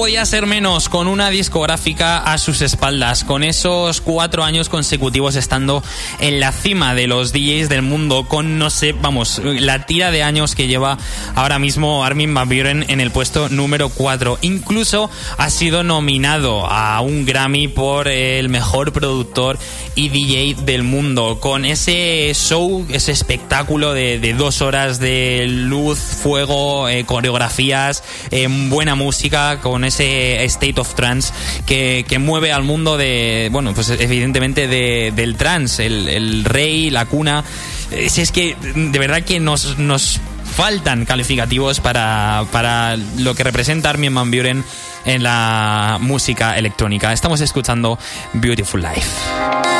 Podía 0.00 0.24
ser 0.24 0.46
menos 0.46 0.88
con 0.88 1.08
una 1.08 1.28
discográfica 1.28 2.16
a 2.16 2.38
sus 2.38 2.62
espaldas, 2.62 3.22
con 3.22 3.44
esos 3.44 4.00
cuatro 4.00 4.44
años 4.44 4.70
consecutivos 4.70 5.36
estando 5.36 5.84
en 6.20 6.40
la 6.40 6.52
cima 6.52 6.94
de 6.94 7.06
los 7.06 7.34
DJs 7.34 7.68
del 7.68 7.82
mundo, 7.82 8.26
con 8.26 8.58
no 8.58 8.70
sé, 8.70 8.92
vamos, 8.92 9.42
la 9.44 9.84
tira 9.84 10.10
de 10.10 10.22
años 10.22 10.54
que 10.54 10.68
lleva 10.68 10.96
ahora 11.34 11.58
mismo 11.58 12.02
Armin 12.02 12.32
Van 12.32 12.48
Buren 12.48 12.86
en 12.88 13.02
el 13.02 13.10
puesto 13.10 13.50
número 13.50 13.90
4. 13.90 14.38
Incluso 14.40 15.10
ha 15.36 15.50
sido 15.50 15.82
nominado 15.82 16.64
a 16.64 17.02
un 17.02 17.26
Grammy 17.26 17.68
por 17.68 18.08
el 18.08 18.48
mejor 18.48 18.94
productor 18.94 19.58
y 19.96 20.08
DJ 20.08 20.62
del 20.64 20.82
mundo, 20.82 21.40
con 21.40 21.66
ese 21.66 22.32
show, 22.32 22.86
ese 22.88 23.12
espectáculo 23.12 23.92
de, 23.92 24.34
dos 24.38 24.62
horas 24.62 24.98
de 24.98 25.44
luz, 25.46 25.98
fuego, 25.98 26.88
eh, 26.88 27.04
coreografías, 27.04 28.02
eh, 28.30 28.48
buena 28.48 28.94
música 28.94 29.60
con 29.60 29.89
ese 29.90 30.42
state 30.44 30.80
of 30.80 30.94
trance 30.94 31.32
que, 31.66 32.04
mueve 32.18 32.52
al 32.52 32.64
mundo 32.64 32.96
de, 32.96 33.48
bueno, 33.52 33.74
pues 33.74 33.90
evidentemente 33.90 34.66
del 34.68 35.36
trance, 35.36 35.86
el, 35.86 36.44
rey, 36.44 36.90
la 36.90 37.06
cuna. 37.06 37.44
Si 38.08 38.20
es 38.20 38.32
que 38.32 38.56
de 38.60 38.98
verdad 38.98 39.22
que 39.22 39.40
nos, 39.40 39.78
nos 39.78 40.20
faltan 40.50 41.04
calificativos 41.04 41.80
para, 41.80 42.44
para 42.52 42.96
lo 42.96 43.34
que 43.34 43.44
representa 43.44 43.90
Armin 43.90 44.14
Van 44.14 44.30
Buren 44.30 44.64
en 45.04 45.22
la 45.22 45.98
música 46.00 46.56
electrónica. 46.56 47.12
Estamos 47.12 47.40
escuchando 47.40 47.98
Beautiful 48.34 48.82
Life. 48.82 49.79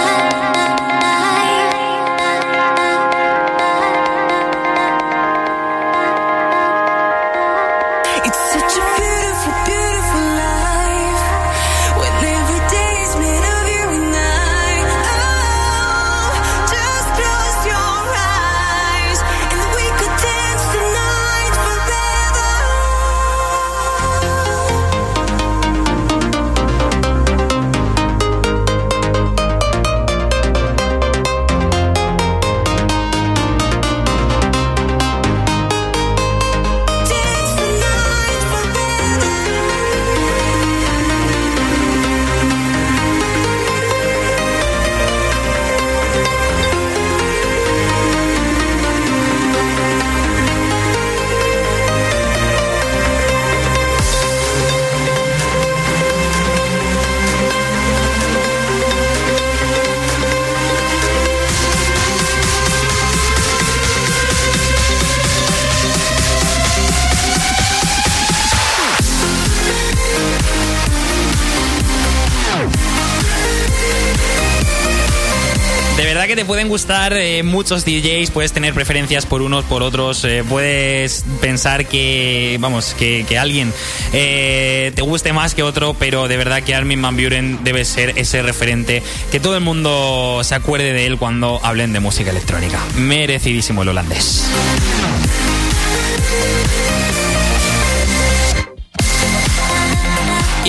Pueden 76.47 76.69
gustar 76.69 77.15
eh, 77.15 77.43
muchos 77.43 77.87
DJs, 77.87 78.31
puedes 78.31 78.53
tener 78.53 78.75
preferencias 78.75 79.25
por 79.25 79.41
unos, 79.41 79.65
por 79.65 79.83
otros, 79.83 80.23
eh, 80.25 80.45
puedes 80.47 81.25
pensar 81.41 81.87
que, 81.87 82.59
vamos, 82.61 82.95
que, 82.95 83.25
alguien 83.39 83.73
eh, 84.13 84.93
te 84.95 85.01
guste 85.01 85.33
más 85.33 85.55
que 85.55 85.63
otro, 85.63 85.95
pero 85.99 86.29
de 86.29 86.37
verdad 86.37 86.63
que 86.63 86.75
Armin 86.75 87.01
Van 87.01 87.17
Buren 87.17 87.65
debe 87.65 87.87
ser 87.87 88.19
ese 88.19 88.43
referente, 88.43 89.03
que 89.33 89.41
todo 89.41 89.57
el 89.57 89.63
mundo 89.63 90.43
se 90.45 90.55
acuerde 90.55 90.93
de 90.93 91.07
él 91.07 91.17
cuando 91.17 91.59
hablen 91.63 91.95
de 91.95 92.01
música 92.01 92.31
electrónica. 92.31 92.79
Merecidísimo 92.97 93.83
el 93.83 93.89
holandés. 93.89 94.45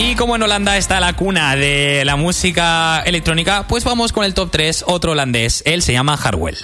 Y 0.03 0.15
como 0.15 0.35
en 0.35 0.41
Holanda 0.41 0.77
está 0.77 0.99
la 0.99 1.13
cuna 1.13 1.55
de 1.55 2.01
la 2.05 2.15
música 2.15 3.03
electrónica, 3.05 3.67
pues 3.67 3.83
vamos 3.83 4.11
con 4.11 4.25
el 4.25 4.33
top 4.33 4.49
3, 4.49 4.85
otro 4.87 5.11
holandés. 5.11 5.61
Él 5.63 5.83
se 5.83 5.93
llama 5.93 6.15
Harwell. 6.15 6.57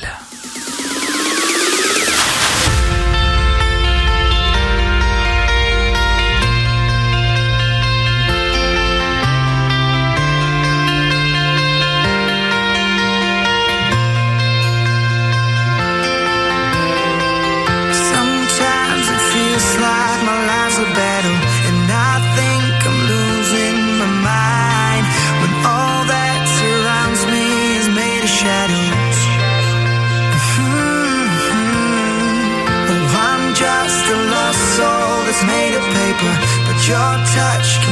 your 36.88 36.96
touch. 36.96 37.87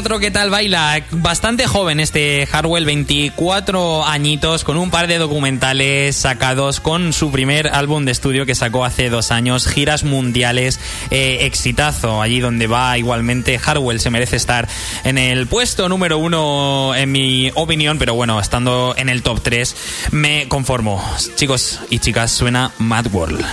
¿Qué 0.00 0.30
tal 0.30 0.48
baila? 0.48 1.04
Bastante 1.10 1.66
joven 1.66 2.00
este 2.00 2.48
Harwell, 2.50 2.86
24 2.86 4.06
añitos, 4.06 4.64
con 4.64 4.78
un 4.78 4.90
par 4.90 5.06
de 5.06 5.18
documentales 5.18 6.16
sacados 6.16 6.80
con 6.80 7.12
su 7.12 7.30
primer 7.30 7.68
álbum 7.68 8.06
de 8.06 8.12
estudio 8.12 8.46
que 8.46 8.54
sacó 8.54 8.86
hace 8.86 9.10
dos 9.10 9.30
años, 9.30 9.66
giras 9.66 10.02
mundiales, 10.02 10.80
eh, 11.10 11.40
exitazo, 11.42 12.22
allí 12.22 12.40
donde 12.40 12.66
va 12.66 12.96
igualmente 12.96 13.60
Harwell 13.62 14.00
se 14.00 14.08
merece 14.08 14.36
estar 14.36 14.68
en 15.04 15.18
el 15.18 15.46
puesto 15.46 15.88
número 15.88 16.16
uno 16.16 16.94
en 16.94 17.12
mi 17.12 17.52
opinión, 17.54 17.98
pero 17.98 18.14
bueno, 18.14 18.40
estando 18.40 18.94
en 18.96 19.10
el 19.10 19.22
top 19.22 19.42
3 19.42 19.76
me 20.12 20.48
conformo. 20.48 21.04
Chicos 21.36 21.78
y 21.90 21.98
chicas, 21.98 22.32
suena 22.32 22.72
Mad 22.78 23.06
World. 23.12 23.44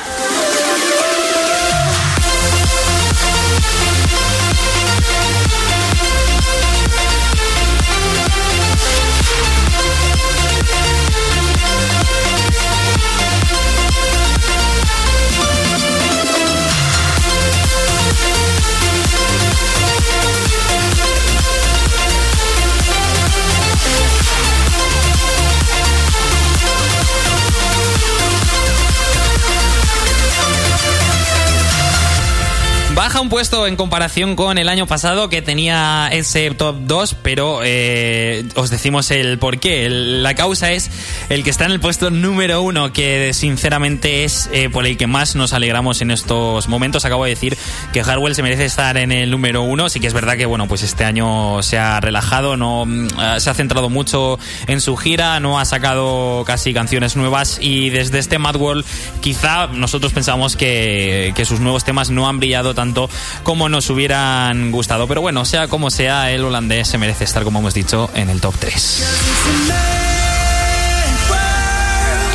Un 33.21 33.29
puesto 33.29 33.65
en 33.65 33.75
comparación 33.75 34.35
con 34.35 34.57
el 34.57 34.69
año 34.69 34.85
pasado 34.85 35.27
que 35.29 35.41
tenía 35.41 36.07
ese 36.11 36.51
top 36.51 36.75
2, 36.81 37.15
pero 37.23 37.61
eh, 37.63 38.45
os 38.55 38.69
decimos 38.69 39.09
el 39.11 39.39
por 39.39 39.59
qué. 39.59 39.89
la 39.89 40.35
causa 40.35 40.71
es 40.71 40.91
el 41.29 41.43
que 41.43 41.49
está 41.49 41.65
en 41.65 41.71
el 41.71 41.79
puesto 41.79 42.11
número 42.11 42.61
uno, 42.61 42.93
que 42.93 43.33
sinceramente 43.33 44.23
es 44.23 44.49
eh, 44.51 44.69
por 44.69 44.85
el 44.85 44.97
que 44.97 45.07
más 45.07 45.35
nos 45.35 45.53
alegramos 45.53 46.01
en 46.01 46.11
estos 46.11 46.67
momentos. 46.67 47.05
Acabo 47.05 47.23
de 47.23 47.31
decir 47.31 47.57
que 47.91 48.01
Harwell 48.01 48.35
se 48.35 48.43
merece 48.43 48.65
estar 48.65 48.97
en 48.97 49.11
el 49.11 49.31
número 49.31 49.63
uno. 49.63 49.89
Sí 49.89 49.99
que 49.99 50.07
es 50.07 50.13
verdad 50.13 50.37
que 50.37 50.45
bueno, 50.45 50.67
pues 50.67 50.83
este 50.83 51.03
año 51.03 51.63
se 51.63 51.79
ha 51.79 51.99
relajado, 51.99 52.55
no 52.55 52.85
mm, 52.85 53.07
se 53.39 53.49
ha 53.49 53.53
centrado 53.53 53.89
mucho 53.89 54.37
en 54.67 54.79
su 54.79 54.95
gira, 54.95 55.39
no 55.39 55.59
ha 55.59 55.65
sacado 55.65 56.43
casi 56.45 56.73
canciones 56.73 57.15
nuevas 57.15 57.57
y 57.61 57.89
desde 57.89 58.19
este 58.19 58.37
Mad 58.37 58.57
World 58.57 58.85
quizá 59.21 59.67
nosotros 59.67 60.13
pensamos 60.13 60.55
que, 60.55 61.33
que 61.35 61.45
sus 61.45 61.59
nuevos 61.59 61.83
temas 61.83 62.09
no 62.09 62.27
han 62.29 62.39
brillado 62.39 62.75
tanto 62.75 63.07
como 63.43 63.69
nos 63.69 63.89
hubieran 63.89 64.71
gustado. 64.71 65.07
Pero 65.07 65.21
bueno, 65.21 65.45
sea 65.45 65.67
como 65.67 65.89
sea, 65.89 66.31
el 66.31 66.43
holandés 66.43 66.87
se 66.87 66.97
merece 66.97 67.23
estar, 67.23 67.43
como 67.43 67.59
hemos 67.59 67.73
dicho, 67.73 68.09
en 68.13 68.29
el 68.29 68.41
top 68.41 68.55
3. 68.59 70.06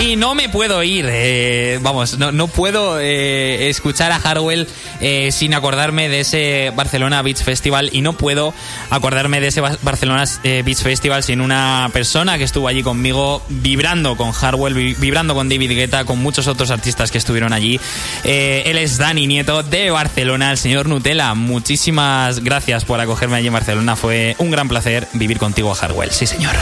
Y 0.02 0.16
no 0.16 0.34
me 0.34 0.48
puedo 0.48 0.82
ir, 0.82 1.06
eh, 1.08 1.78
vamos, 1.80 2.18
no, 2.18 2.48
puedo 2.48 2.98
eh, 2.98 3.68
escuchar 3.68 4.10
a 4.10 4.16
Harwell 4.16 4.66
eh, 5.00 5.30
sin 5.30 5.54
acordarme 5.54 6.08
de 6.08 6.20
ese 6.20 6.72
Barcelona 6.74 7.22
Beach 7.22 7.44
Festival 7.44 7.88
y 7.92 8.00
no 8.00 8.14
puedo 8.14 8.52
acordarme 8.90 9.40
de 9.40 9.46
ese 9.46 9.60
Barcelona 9.60 10.24
Beach 10.42 10.78
Festival 10.78 11.22
sin 11.22 11.40
una 11.40 11.88
persona 11.92 12.36
que 12.36 12.42
estuvo 12.42 12.66
allí 12.66 12.82
conmigo 12.82 13.42
vibrando 13.48 14.16
con 14.16 14.32
Harwell, 14.34 14.74
vibrando 14.74 15.36
con 15.36 15.48
David 15.48 15.70
Guetta, 15.70 16.04
con 16.04 16.18
muchos 16.18 16.48
otros 16.48 16.72
artistas 16.72 17.12
que 17.12 17.18
estuvieron 17.18 17.52
allí. 17.52 17.78
él 18.24 18.78
es 18.78 18.98
Dani 18.98 19.28
Nieto 19.28 19.62
de 19.62 19.92
Barcelona, 19.92 20.50
el 20.50 20.58
señor 20.58 20.88
Nutella. 20.88 21.34
Muchísimas 21.34 22.40
gracias 22.40 22.84
por 22.84 22.98
acogerme 22.98 23.36
allí 23.36 23.46
en 23.46 23.52
Barcelona. 23.52 23.94
Fue 23.94 24.34
un 24.38 24.50
gran 24.50 24.68
placer 24.68 25.06
vivir 25.12 25.38
contigo, 25.38 25.72
Harwell. 25.80 26.10
Sí, 26.10 26.26
señor. 26.26 26.56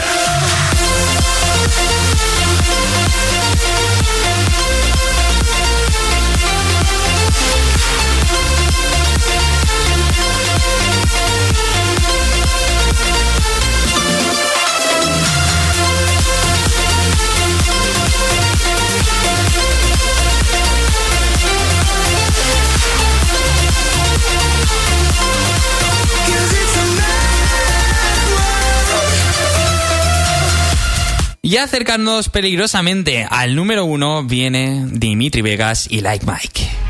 Y 31.51 31.57
acercándonos 31.57 32.29
peligrosamente 32.29 33.27
al 33.29 33.57
número 33.57 33.83
uno 33.83 34.23
viene 34.23 34.85
Dimitri 34.89 35.41
Vegas 35.41 35.85
y 35.91 35.99
Like 35.99 36.25
Mike. 36.25 36.80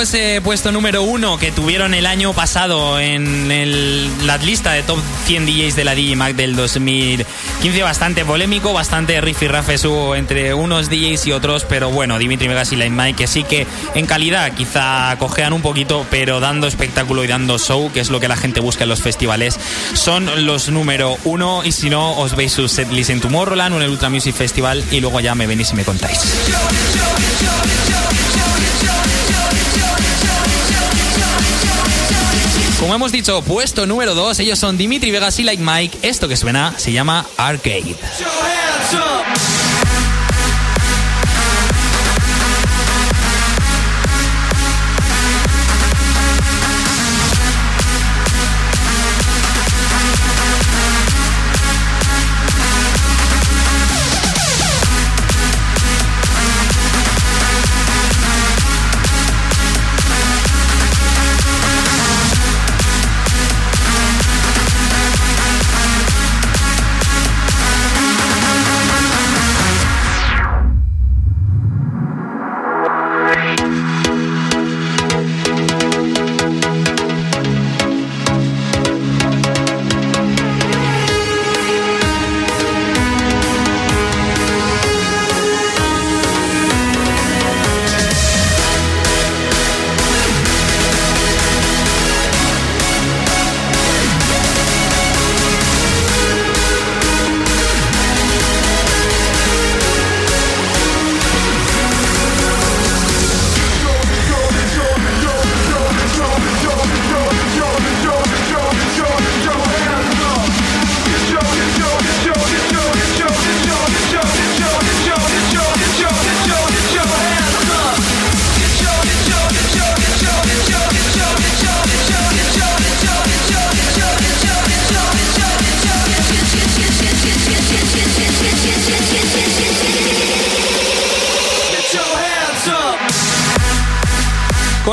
Ese 0.00 0.40
puesto 0.42 0.72
número 0.72 1.02
uno 1.02 1.36
que 1.36 1.52
tuvieron 1.52 1.94
el 1.94 2.06
año 2.06 2.32
pasado 2.32 2.98
en 2.98 3.48
la 4.26 4.38
lista 4.38 4.72
de 4.72 4.82
top 4.82 4.98
100 5.26 5.46
DJs 5.46 5.76
de 5.76 5.84
la 5.84 5.94
DJMAC 5.94 6.34
del 6.34 6.56
2015. 6.56 7.82
Bastante 7.82 8.24
polémico, 8.24 8.72
bastante 8.72 9.20
y 9.20 9.86
hubo 9.86 10.16
entre 10.16 10.54
unos 10.54 10.88
DJs 10.88 11.26
y 11.26 11.32
otros, 11.32 11.64
pero 11.68 11.90
bueno, 11.90 12.18
Dimitri 12.18 12.48
Vegas 12.48 12.72
y 12.72 12.76
Line 12.76 12.96
Mike, 12.96 13.16
que 13.16 13.26
sí 13.26 13.44
que 13.44 13.66
en 13.94 14.06
calidad 14.06 14.52
quizá 14.52 15.14
cojean 15.18 15.52
un 15.52 15.62
poquito, 15.62 16.06
pero 16.10 16.40
dando 16.40 16.66
espectáculo 16.66 17.22
y 17.24 17.26
dando 17.26 17.58
show, 17.58 17.90
que 17.92 18.00
es 18.00 18.10
lo 18.10 18.20
que 18.20 18.28
la 18.28 18.36
gente 18.36 18.60
busca 18.60 18.84
en 18.84 18.90
los 18.90 19.02
festivales, 19.02 19.58
son 19.92 20.46
los 20.46 20.68
número 20.70 21.18
uno. 21.24 21.62
Y 21.64 21.72
si 21.72 21.90
no, 21.90 22.12
os 22.12 22.36
veis 22.36 22.52
su 22.52 22.68
setlist 22.68 23.10
en 23.10 23.20
Tomorrowland 23.20 23.74
o 23.74 23.76
en 23.78 23.82
el 23.82 23.90
Ultra 23.90 24.08
Music 24.08 24.34
Festival 24.34 24.82
y 24.90 25.00
luego 25.00 25.20
ya 25.20 25.34
me 25.34 25.46
venís 25.46 25.72
y 25.72 25.74
me 25.74 25.84
contáis. 25.84 26.18
Como 32.80 32.94
hemos 32.94 33.12
dicho, 33.12 33.42
puesto 33.42 33.86
número 33.86 34.14
2, 34.14 34.40
ellos 34.40 34.58
son 34.58 34.78
Dimitri 34.78 35.10
Vegas 35.10 35.38
y 35.38 35.44
Like 35.44 35.62
Mike. 35.62 35.98
Esto 36.00 36.28
que 36.28 36.36
suena 36.36 36.72
se 36.78 36.92
llama 36.92 37.26
Arcade. 37.36 37.94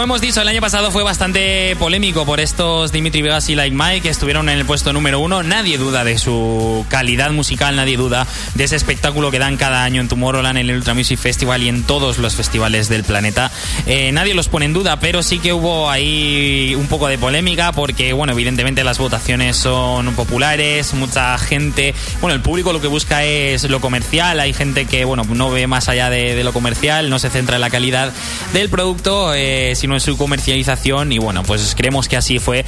Hemos 0.08 0.22
dicho, 0.22 0.42
el 0.42 0.48
año 0.48 0.62
pasado 0.62 0.90
fue 0.90 1.04
bastante 1.04 1.76
polémico 1.76 2.26
por 2.26 2.40
estos 2.40 2.94
Dimitri 2.94 3.22
Vegas 3.22 3.50
y 3.50 3.56
Like 3.56 3.76
Mike 3.76 4.02
que 4.04 4.10
estuvieron 4.10 4.48
en 4.48 4.58
el 4.58 4.64
puesto 4.66 4.94
número 4.94 5.20
uno. 5.20 5.44
Nadie 5.44 5.78
duda 5.78 6.06
de 6.06 6.18
su 6.18 6.86
calidad 6.88 7.32
musical, 7.32 7.76
nadie 7.76 7.98
duda 7.98 8.26
de 8.56 8.64
ese 8.64 8.78
espectáculo 8.78 9.32
que 9.32 9.40
dan 9.40 9.58
cada 9.58 9.84
año 9.84 10.00
en 10.00 10.08
Tomorrowland, 10.08 10.60
en 10.60 10.70
el 10.70 10.78
Ultra 10.78 10.94
Music 10.94 11.20
Festival 11.20 11.62
y 11.62 11.68
en 11.68 11.84
todos 11.84 12.20
los 12.20 12.36
festivales 12.36 12.88
del 12.88 13.04
planeta. 13.04 13.52
Eh, 13.86 14.14
nadie 14.14 14.34
los 14.34 14.48
pone 14.48 14.68
en 14.68 14.72
duda, 14.72 14.98
pero 15.02 15.22
sí 15.24 15.40
que 15.40 15.52
hubo 15.52 15.92
ahí 15.92 16.74
un 16.78 16.88
poco 16.88 17.10
de 17.10 17.18
polémica 17.18 17.74
porque, 17.74 18.14
bueno, 18.14 18.32
evidentemente 18.32 18.86
las 18.86 19.00
votaciones 19.00 19.58
son 19.58 20.16
populares, 20.16 20.94
mucha 20.94 21.38
gente, 21.38 21.94
bueno, 22.22 22.34
el 22.34 22.42
público 22.42 22.72
lo 22.72 22.80
que 22.80 22.88
busca 22.88 23.26
es 23.26 23.70
lo 23.70 23.82
comercial, 23.82 24.40
hay 24.40 24.54
gente 24.54 24.86
que, 24.86 25.04
bueno, 25.04 25.26
no 25.26 25.52
ve 25.52 25.68
más 25.68 25.90
allá 25.90 26.10
de, 26.10 26.42
lo 26.46 26.54
comercial, 26.54 27.10
no 27.10 27.20
se 27.20 27.30
centra 27.30 27.56
en 27.56 27.62
la 27.62 27.70
calidad 27.70 28.14
del 28.54 28.70
producto, 28.70 29.34
eh, 29.34 29.74
sino 29.76 29.97
su 30.00 30.18
comercialización 30.18 31.12
y, 31.12 31.20
bueno, 31.20 31.44
pues 31.44 31.76
creemos 31.76 32.08
que 32.08 32.18
así 32.18 32.40
fue 32.40 32.66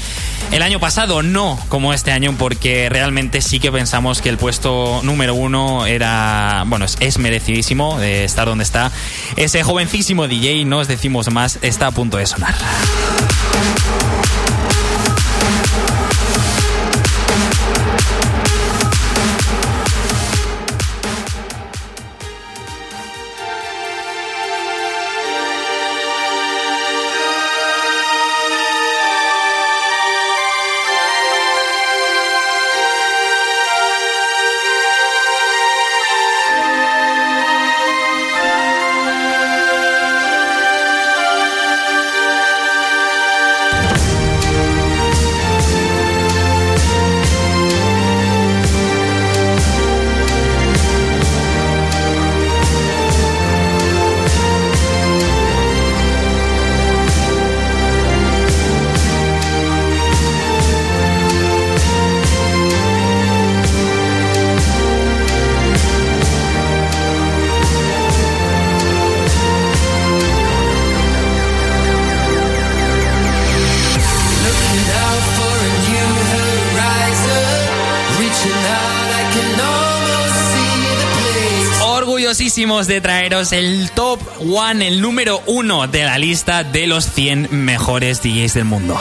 el 0.51 0.61
año 0.61 0.79
pasado, 0.79 1.21
no 1.23 1.59
como 1.69 1.93
este 1.93 2.11
año, 2.11 2.35
porque 2.37 2.89
realmente 2.89 3.41
sí 3.41 3.59
que 3.59 3.71
pensamos 3.71 4.21
que 4.21 4.29
el 4.29 4.37
puesto 4.37 5.01
número 5.03 5.35
uno 5.35 5.85
era, 5.85 6.63
bueno, 6.67 6.85
es, 6.85 7.17
merecidísimo 7.19 7.99
de 7.99 8.23
estar 8.23 8.47
donde 8.47 8.63
está. 8.63 8.91
Ese 9.35 9.63
jovencísimo 9.63 10.27
DJ, 10.27 10.65
no 10.65 10.79
os 10.79 10.87
decimos 10.87 11.29
más, 11.31 11.59
está 11.61 11.87
a 11.87 11.91
punto 11.91 12.17
de 12.17 12.25
sonar. 12.25 12.55
De 82.59 82.99
traeros 82.99 83.53
el 83.53 83.89
top 83.91 84.19
one, 84.45 84.85
el 84.85 84.99
número 84.99 85.41
uno 85.45 85.87
de 85.87 86.03
la 86.03 86.17
lista 86.17 86.65
de 86.65 86.87
los 86.87 87.05
100 87.05 87.47
mejores 87.51 88.21
DJs 88.21 88.53
del 88.53 88.65
mundo. 88.65 88.99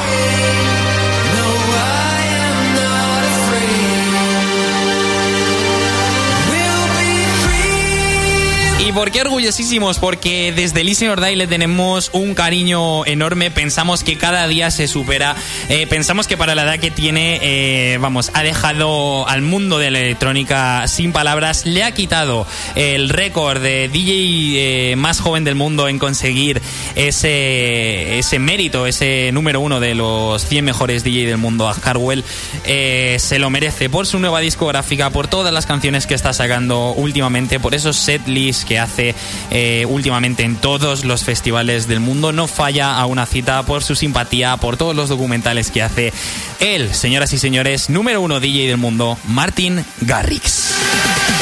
¿Y 8.89 8.93
por 8.93 9.11
qué 9.11 9.21
orgullosísimos? 9.21 9.99
Porque 9.99 10.51
desde 10.57 10.83
Listen 10.83 11.11
or 11.11 11.21
le 11.21 11.47
tenemos 11.47 12.09
un 12.15 12.35
cariño 12.35 13.05
enorme. 13.05 13.51
Pensamos 13.51 14.03
que 14.03 14.17
cada 14.17 14.49
día 14.49 14.71
se 14.71 14.89
supera. 14.89 15.37
Eh, 15.69 15.87
pensamos 15.87 16.27
que 16.27 16.39
para 16.39 16.55
la 16.55 16.63
edad 16.63 16.79
que 16.79 16.91
tiene, 16.91 17.39
eh, 17.43 17.99
vamos, 18.01 18.31
ha 18.33 18.43
dejado 18.43 19.29
al 19.29 19.43
mundo 19.43 19.79
de 19.79 19.91
la 19.91 19.99
electrónica 19.99 20.89
sin 20.89 21.13
palabras. 21.13 21.67
Le 21.67 21.85
ha 21.85 21.93
quitado 21.93 22.47
el 22.77 23.11
récord 23.11 23.61
de 23.61 23.91
DJ 23.91 24.93
eh, 24.93 24.97
más 24.97 25.21
joven 25.21 25.45
del 25.45 25.55
mundo 25.55 25.87
en 25.89 25.99
conseguir 25.99 26.63
ese, 26.95 28.19
ese 28.19 28.39
mérito, 28.39 28.87
ese 28.87 29.33
número 29.35 29.61
uno 29.61 29.81
de 29.81 29.95
los 29.95 30.47
100 30.47 30.65
mejores 30.65 31.05
DJ 31.05 31.27
del 31.27 31.37
mundo. 31.37 31.69
A 31.69 31.75
Harwell 31.75 32.25
se 32.65 33.39
lo 33.39 33.51
merece 33.51 33.91
por 33.91 34.07
su 34.07 34.19
nueva 34.19 34.41
discográfica, 34.41 35.11
por 35.11 35.29
todas 35.29 35.53
las 35.53 35.67
canciones 35.67 36.07
que 36.07 36.15
está 36.15 36.33
sacando 36.33 36.93
últimamente, 36.93 37.61
por 37.61 37.75
esos 37.75 37.97
setlists 37.97 38.65
que 38.65 38.78
hace 38.79 39.15
eh, 39.51 39.87
últimamente 39.89 40.43
en 40.43 40.57
todos 40.57 41.05
los 41.05 41.25
festivales 41.25 41.89
del 41.89 42.01
mundo. 42.01 42.33
No 42.33 42.47
falla 42.47 42.99
a 42.99 43.07
una 43.07 43.27
cita 43.27 43.63
por 43.65 43.83
su 43.83 43.95
simpatía, 43.95 44.57
por 44.57 44.77
todos 44.77 44.95
los 44.95 45.09
documentales 45.09 45.71
que 45.71 45.83
hace 45.83 46.13
él, 46.61 46.95
señoras 46.95 47.33
y 47.33 47.39
señores, 47.39 47.91
número 47.91 48.21
uno 48.21 48.41
DJ 48.41 48.69
del 48.69 48.79
mundo, 48.79 49.19
Martin 49.27 49.85
Garrix. 50.01 51.38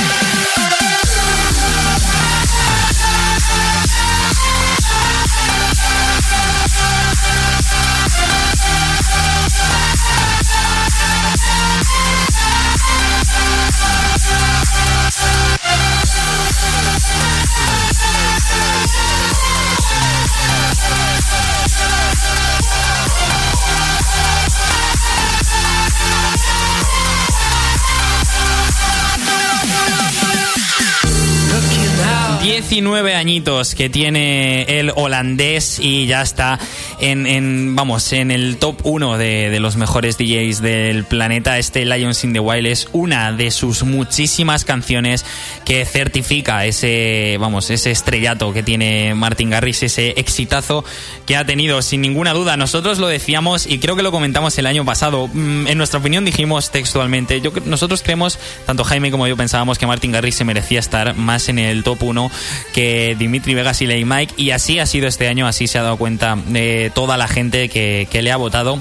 19 32.68 33.14
añitos 33.14 33.76
que 33.76 33.88
tiene 33.88 34.62
el 34.80 34.90
holandés 34.96 35.78
y 35.78 36.06
ya 36.06 36.22
está 36.22 36.58
en, 36.98 37.76
vamos, 37.76 38.12
en 38.12 38.32
el 38.32 38.56
top 38.56 38.80
1 38.82 39.18
de, 39.18 39.56
los 39.60 39.76
mejores 39.76 40.18
DJs 40.18 40.62
del 40.62 41.04
planeta. 41.04 41.58
Este 41.58 41.84
Lions 41.84 42.24
in 42.24 42.32
the 42.32 42.40
Wild 42.40 42.66
es 42.66 42.88
una 42.92 43.30
de 43.30 43.52
sus 43.52 43.84
muchísimas 43.84 44.64
canciones 44.64 45.24
que 45.64 45.84
certifica 45.84 46.64
ese, 46.64 47.36
vamos, 47.38 47.70
ese 47.70 47.92
estrellato 47.92 48.52
que 48.52 48.64
tiene 48.64 49.14
Martin 49.14 49.50
Garrix, 49.50 49.84
ese 49.84 50.18
exitazo 50.18 50.84
que 51.24 51.36
ha 51.36 51.46
tenido 51.46 51.80
sin 51.82 52.00
ninguna 52.00 52.32
duda. 52.32 52.56
Nosotros 52.56 52.98
lo 52.98 53.06
decíamos 53.06 53.68
y 53.68 53.78
creo 53.78 53.94
que 53.94 54.02
lo 54.02 54.10
comentamos 54.10 54.58
el 54.58 54.66
año 54.66 54.84
pasado. 54.84 55.28
Mm, 55.32 55.68
en 55.68 55.78
nuestra 55.78 56.00
opinión 56.00 56.24
dijimos 56.24 56.72
textualmente, 56.72 57.40
yo, 57.40 57.52
nosotros 57.64 58.02
creemos, 58.02 58.40
tanto 58.66 58.82
Jaime 58.82 59.12
como 59.12 59.28
yo 59.28 59.36
pensábamos 59.36 59.78
que 59.78 59.86
Martin 59.86 60.10
Garrix 60.10 60.34
se 60.34 60.44
merecía 60.44 60.80
estar 60.80 61.14
más 61.14 61.48
en 61.48 61.60
el 61.60 61.84
top 61.84 62.02
1 62.02 62.30
que 62.72 63.16
Dimitri 63.18 63.54
Vegas 63.54 63.82
y 63.82 63.86
Ley 63.86 64.04
Mike 64.04 64.34
y 64.36 64.50
así 64.50 64.78
ha 64.78 64.86
sido 64.86 65.08
este 65.08 65.28
año, 65.28 65.46
así 65.46 65.66
se 65.66 65.78
ha 65.78 65.82
dado 65.82 65.96
cuenta 65.96 66.36
de 66.46 66.90
toda 66.94 67.16
la 67.16 67.28
gente 67.28 67.68
que, 67.68 68.08
le 68.16 68.32
ha 68.32 68.36
votado 68.36 68.80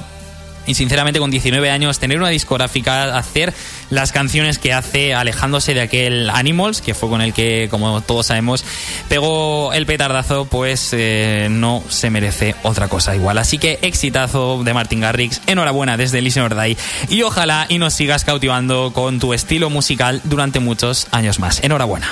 y 0.66 0.74
sinceramente 0.74 1.20
con 1.20 1.30
19 1.30 1.70
años 1.70 2.00
tener 2.00 2.18
una 2.18 2.30
discográfica, 2.30 3.16
hacer 3.18 3.54
las 3.90 4.12
canciones 4.12 4.58
que 4.58 4.74
hace 4.74 5.14
alejándose 5.14 5.74
de 5.74 5.82
aquel 5.82 6.30
Animals, 6.30 6.82
que 6.82 6.96
fue 6.96 7.10
con 7.10 7.22
el 7.22 7.34
que, 7.34 7.68
como 7.70 8.02
todos 8.02 8.28
sabemos, 8.28 8.66
pegó 9.08 9.74
el 9.74 9.86
petardazo, 9.86 10.46
pues 10.46 10.90
eh, 10.94 11.48
no 11.52 11.84
se 11.88 12.10
merece 12.10 12.56
otra 12.64 12.88
cosa 12.88 13.16
igual. 13.16 13.38
Así 13.38 13.60
que 13.60 13.78
exitazo 13.84 14.64
de 14.64 14.74
Martin 14.74 15.02
Garrix, 15.02 15.42
enhorabuena 15.46 15.98
desde 15.98 16.22
Listen 16.22 16.50
Day 16.50 16.76
y 17.10 17.22
ojalá 17.22 17.68
y 17.70 17.78
nos 17.78 17.94
sigas 17.94 18.24
cautivando 18.24 18.92
con 18.94 19.20
tu 19.20 19.34
estilo 19.34 19.70
musical 19.70 20.22
durante 20.24 20.60
muchos 20.60 21.08
años 21.12 21.40
más. 21.40 21.64
Enhorabuena. 21.64 22.08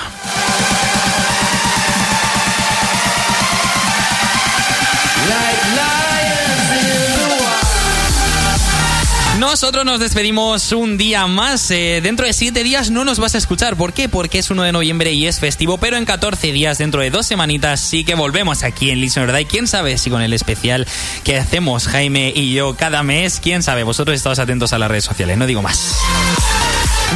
Nosotros 9.44 9.84
nos 9.84 10.00
despedimos 10.00 10.72
un 10.72 10.96
día 10.96 11.26
más. 11.26 11.70
Eh, 11.70 12.00
dentro 12.02 12.26
de 12.26 12.32
siete 12.32 12.64
días 12.64 12.90
no 12.90 13.04
nos 13.04 13.18
vas 13.18 13.34
a 13.34 13.38
escuchar. 13.38 13.76
¿Por 13.76 13.92
qué? 13.92 14.08
Porque 14.08 14.38
es 14.38 14.50
1 14.50 14.62
de 14.62 14.72
noviembre 14.72 15.12
y 15.12 15.26
es 15.26 15.38
festivo. 15.38 15.76
Pero 15.76 15.98
en 15.98 16.06
14 16.06 16.50
días, 16.50 16.78
dentro 16.78 17.02
de 17.02 17.10
dos 17.10 17.26
semanitas, 17.26 17.78
sí 17.78 18.04
que 18.04 18.14
volvemos 18.14 18.62
aquí 18.62 18.90
en 18.90 19.02
Listen 19.02 19.26
verdad. 19.26 19.40
Y 19.40 19.44
quién 19.44 19.66
sabe 19.66 19.98
si 19.98 20.08
con 20.08 20.22
el 20.22 20.32
especial 20.32 20.88
que 21.24 21.38
hacemos 21.38 21.88
Jaime 21.88 22.32
y 22.34 22.54
yo 22.54 22.74
cada 22.74 23.02
mes, 23.02 23.38
quién 23.38 23.62
sabe. 23.62 23.82
Vosotros 23.82 24.16
estáis 24.16 24.38
atentos 24.38 24.72
a 24.72 24.78
las 24.78 24.90
redes 24.90 25.04
sociales. 25.04 25.36
No 25.36 25.46
digo 25.46 25.60
más. 25.60 25.98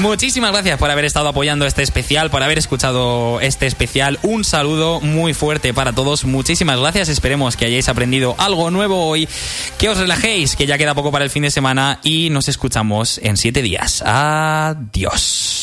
Muchísimas 0.01 0.53
gracias 0.53 0.79
por 0.79 0.91
haber 0.91 1.05
estado 1.05 1.29
apoyando 1.29 1.67
este 1.67 1.83
especial, 1.83 2.31
por 2.31 2.43
haber 2.43 2.57
escuchado 2.57 3.41
este 3.41 3.67
especial. 3.67 4.19
Un 4.23 4.45
saludo 4.45 5.01
muy 5.01 5.35
fuerte 5.35 5.75
para 5.75 5.93
todos. 5.93 6.25
Muchísimas 6.25 6.79
gracias. 6.79 7.09
Esperemos 7.09 7.57
que 7.57 7.67
hayáis 7.67 7.89
aprendido 7.89 8.37
algo 8.39 8.71
nuevo 8.71 9.07
hoy. 9.09 9.29
Que 9.77 9.89
os 9.89 9.99
relajéis, 9.99 10.55
que 10.55 10.67
ya 10.67 10.79
queda 10.79 10.95
poco 10.95 11.11
para 11.11 11.25
el 11.25 11.31
fin 11.31 11.43
de 11.43 11.51
semana 11.51 11.99
y 12.05 12.31
nos 12.31 12.49
escuchamos 12.49 13.19
en 13.23 13.37
siete 13.37 13.61
días. 13.61 14.03
Adiós. 14.05 15.58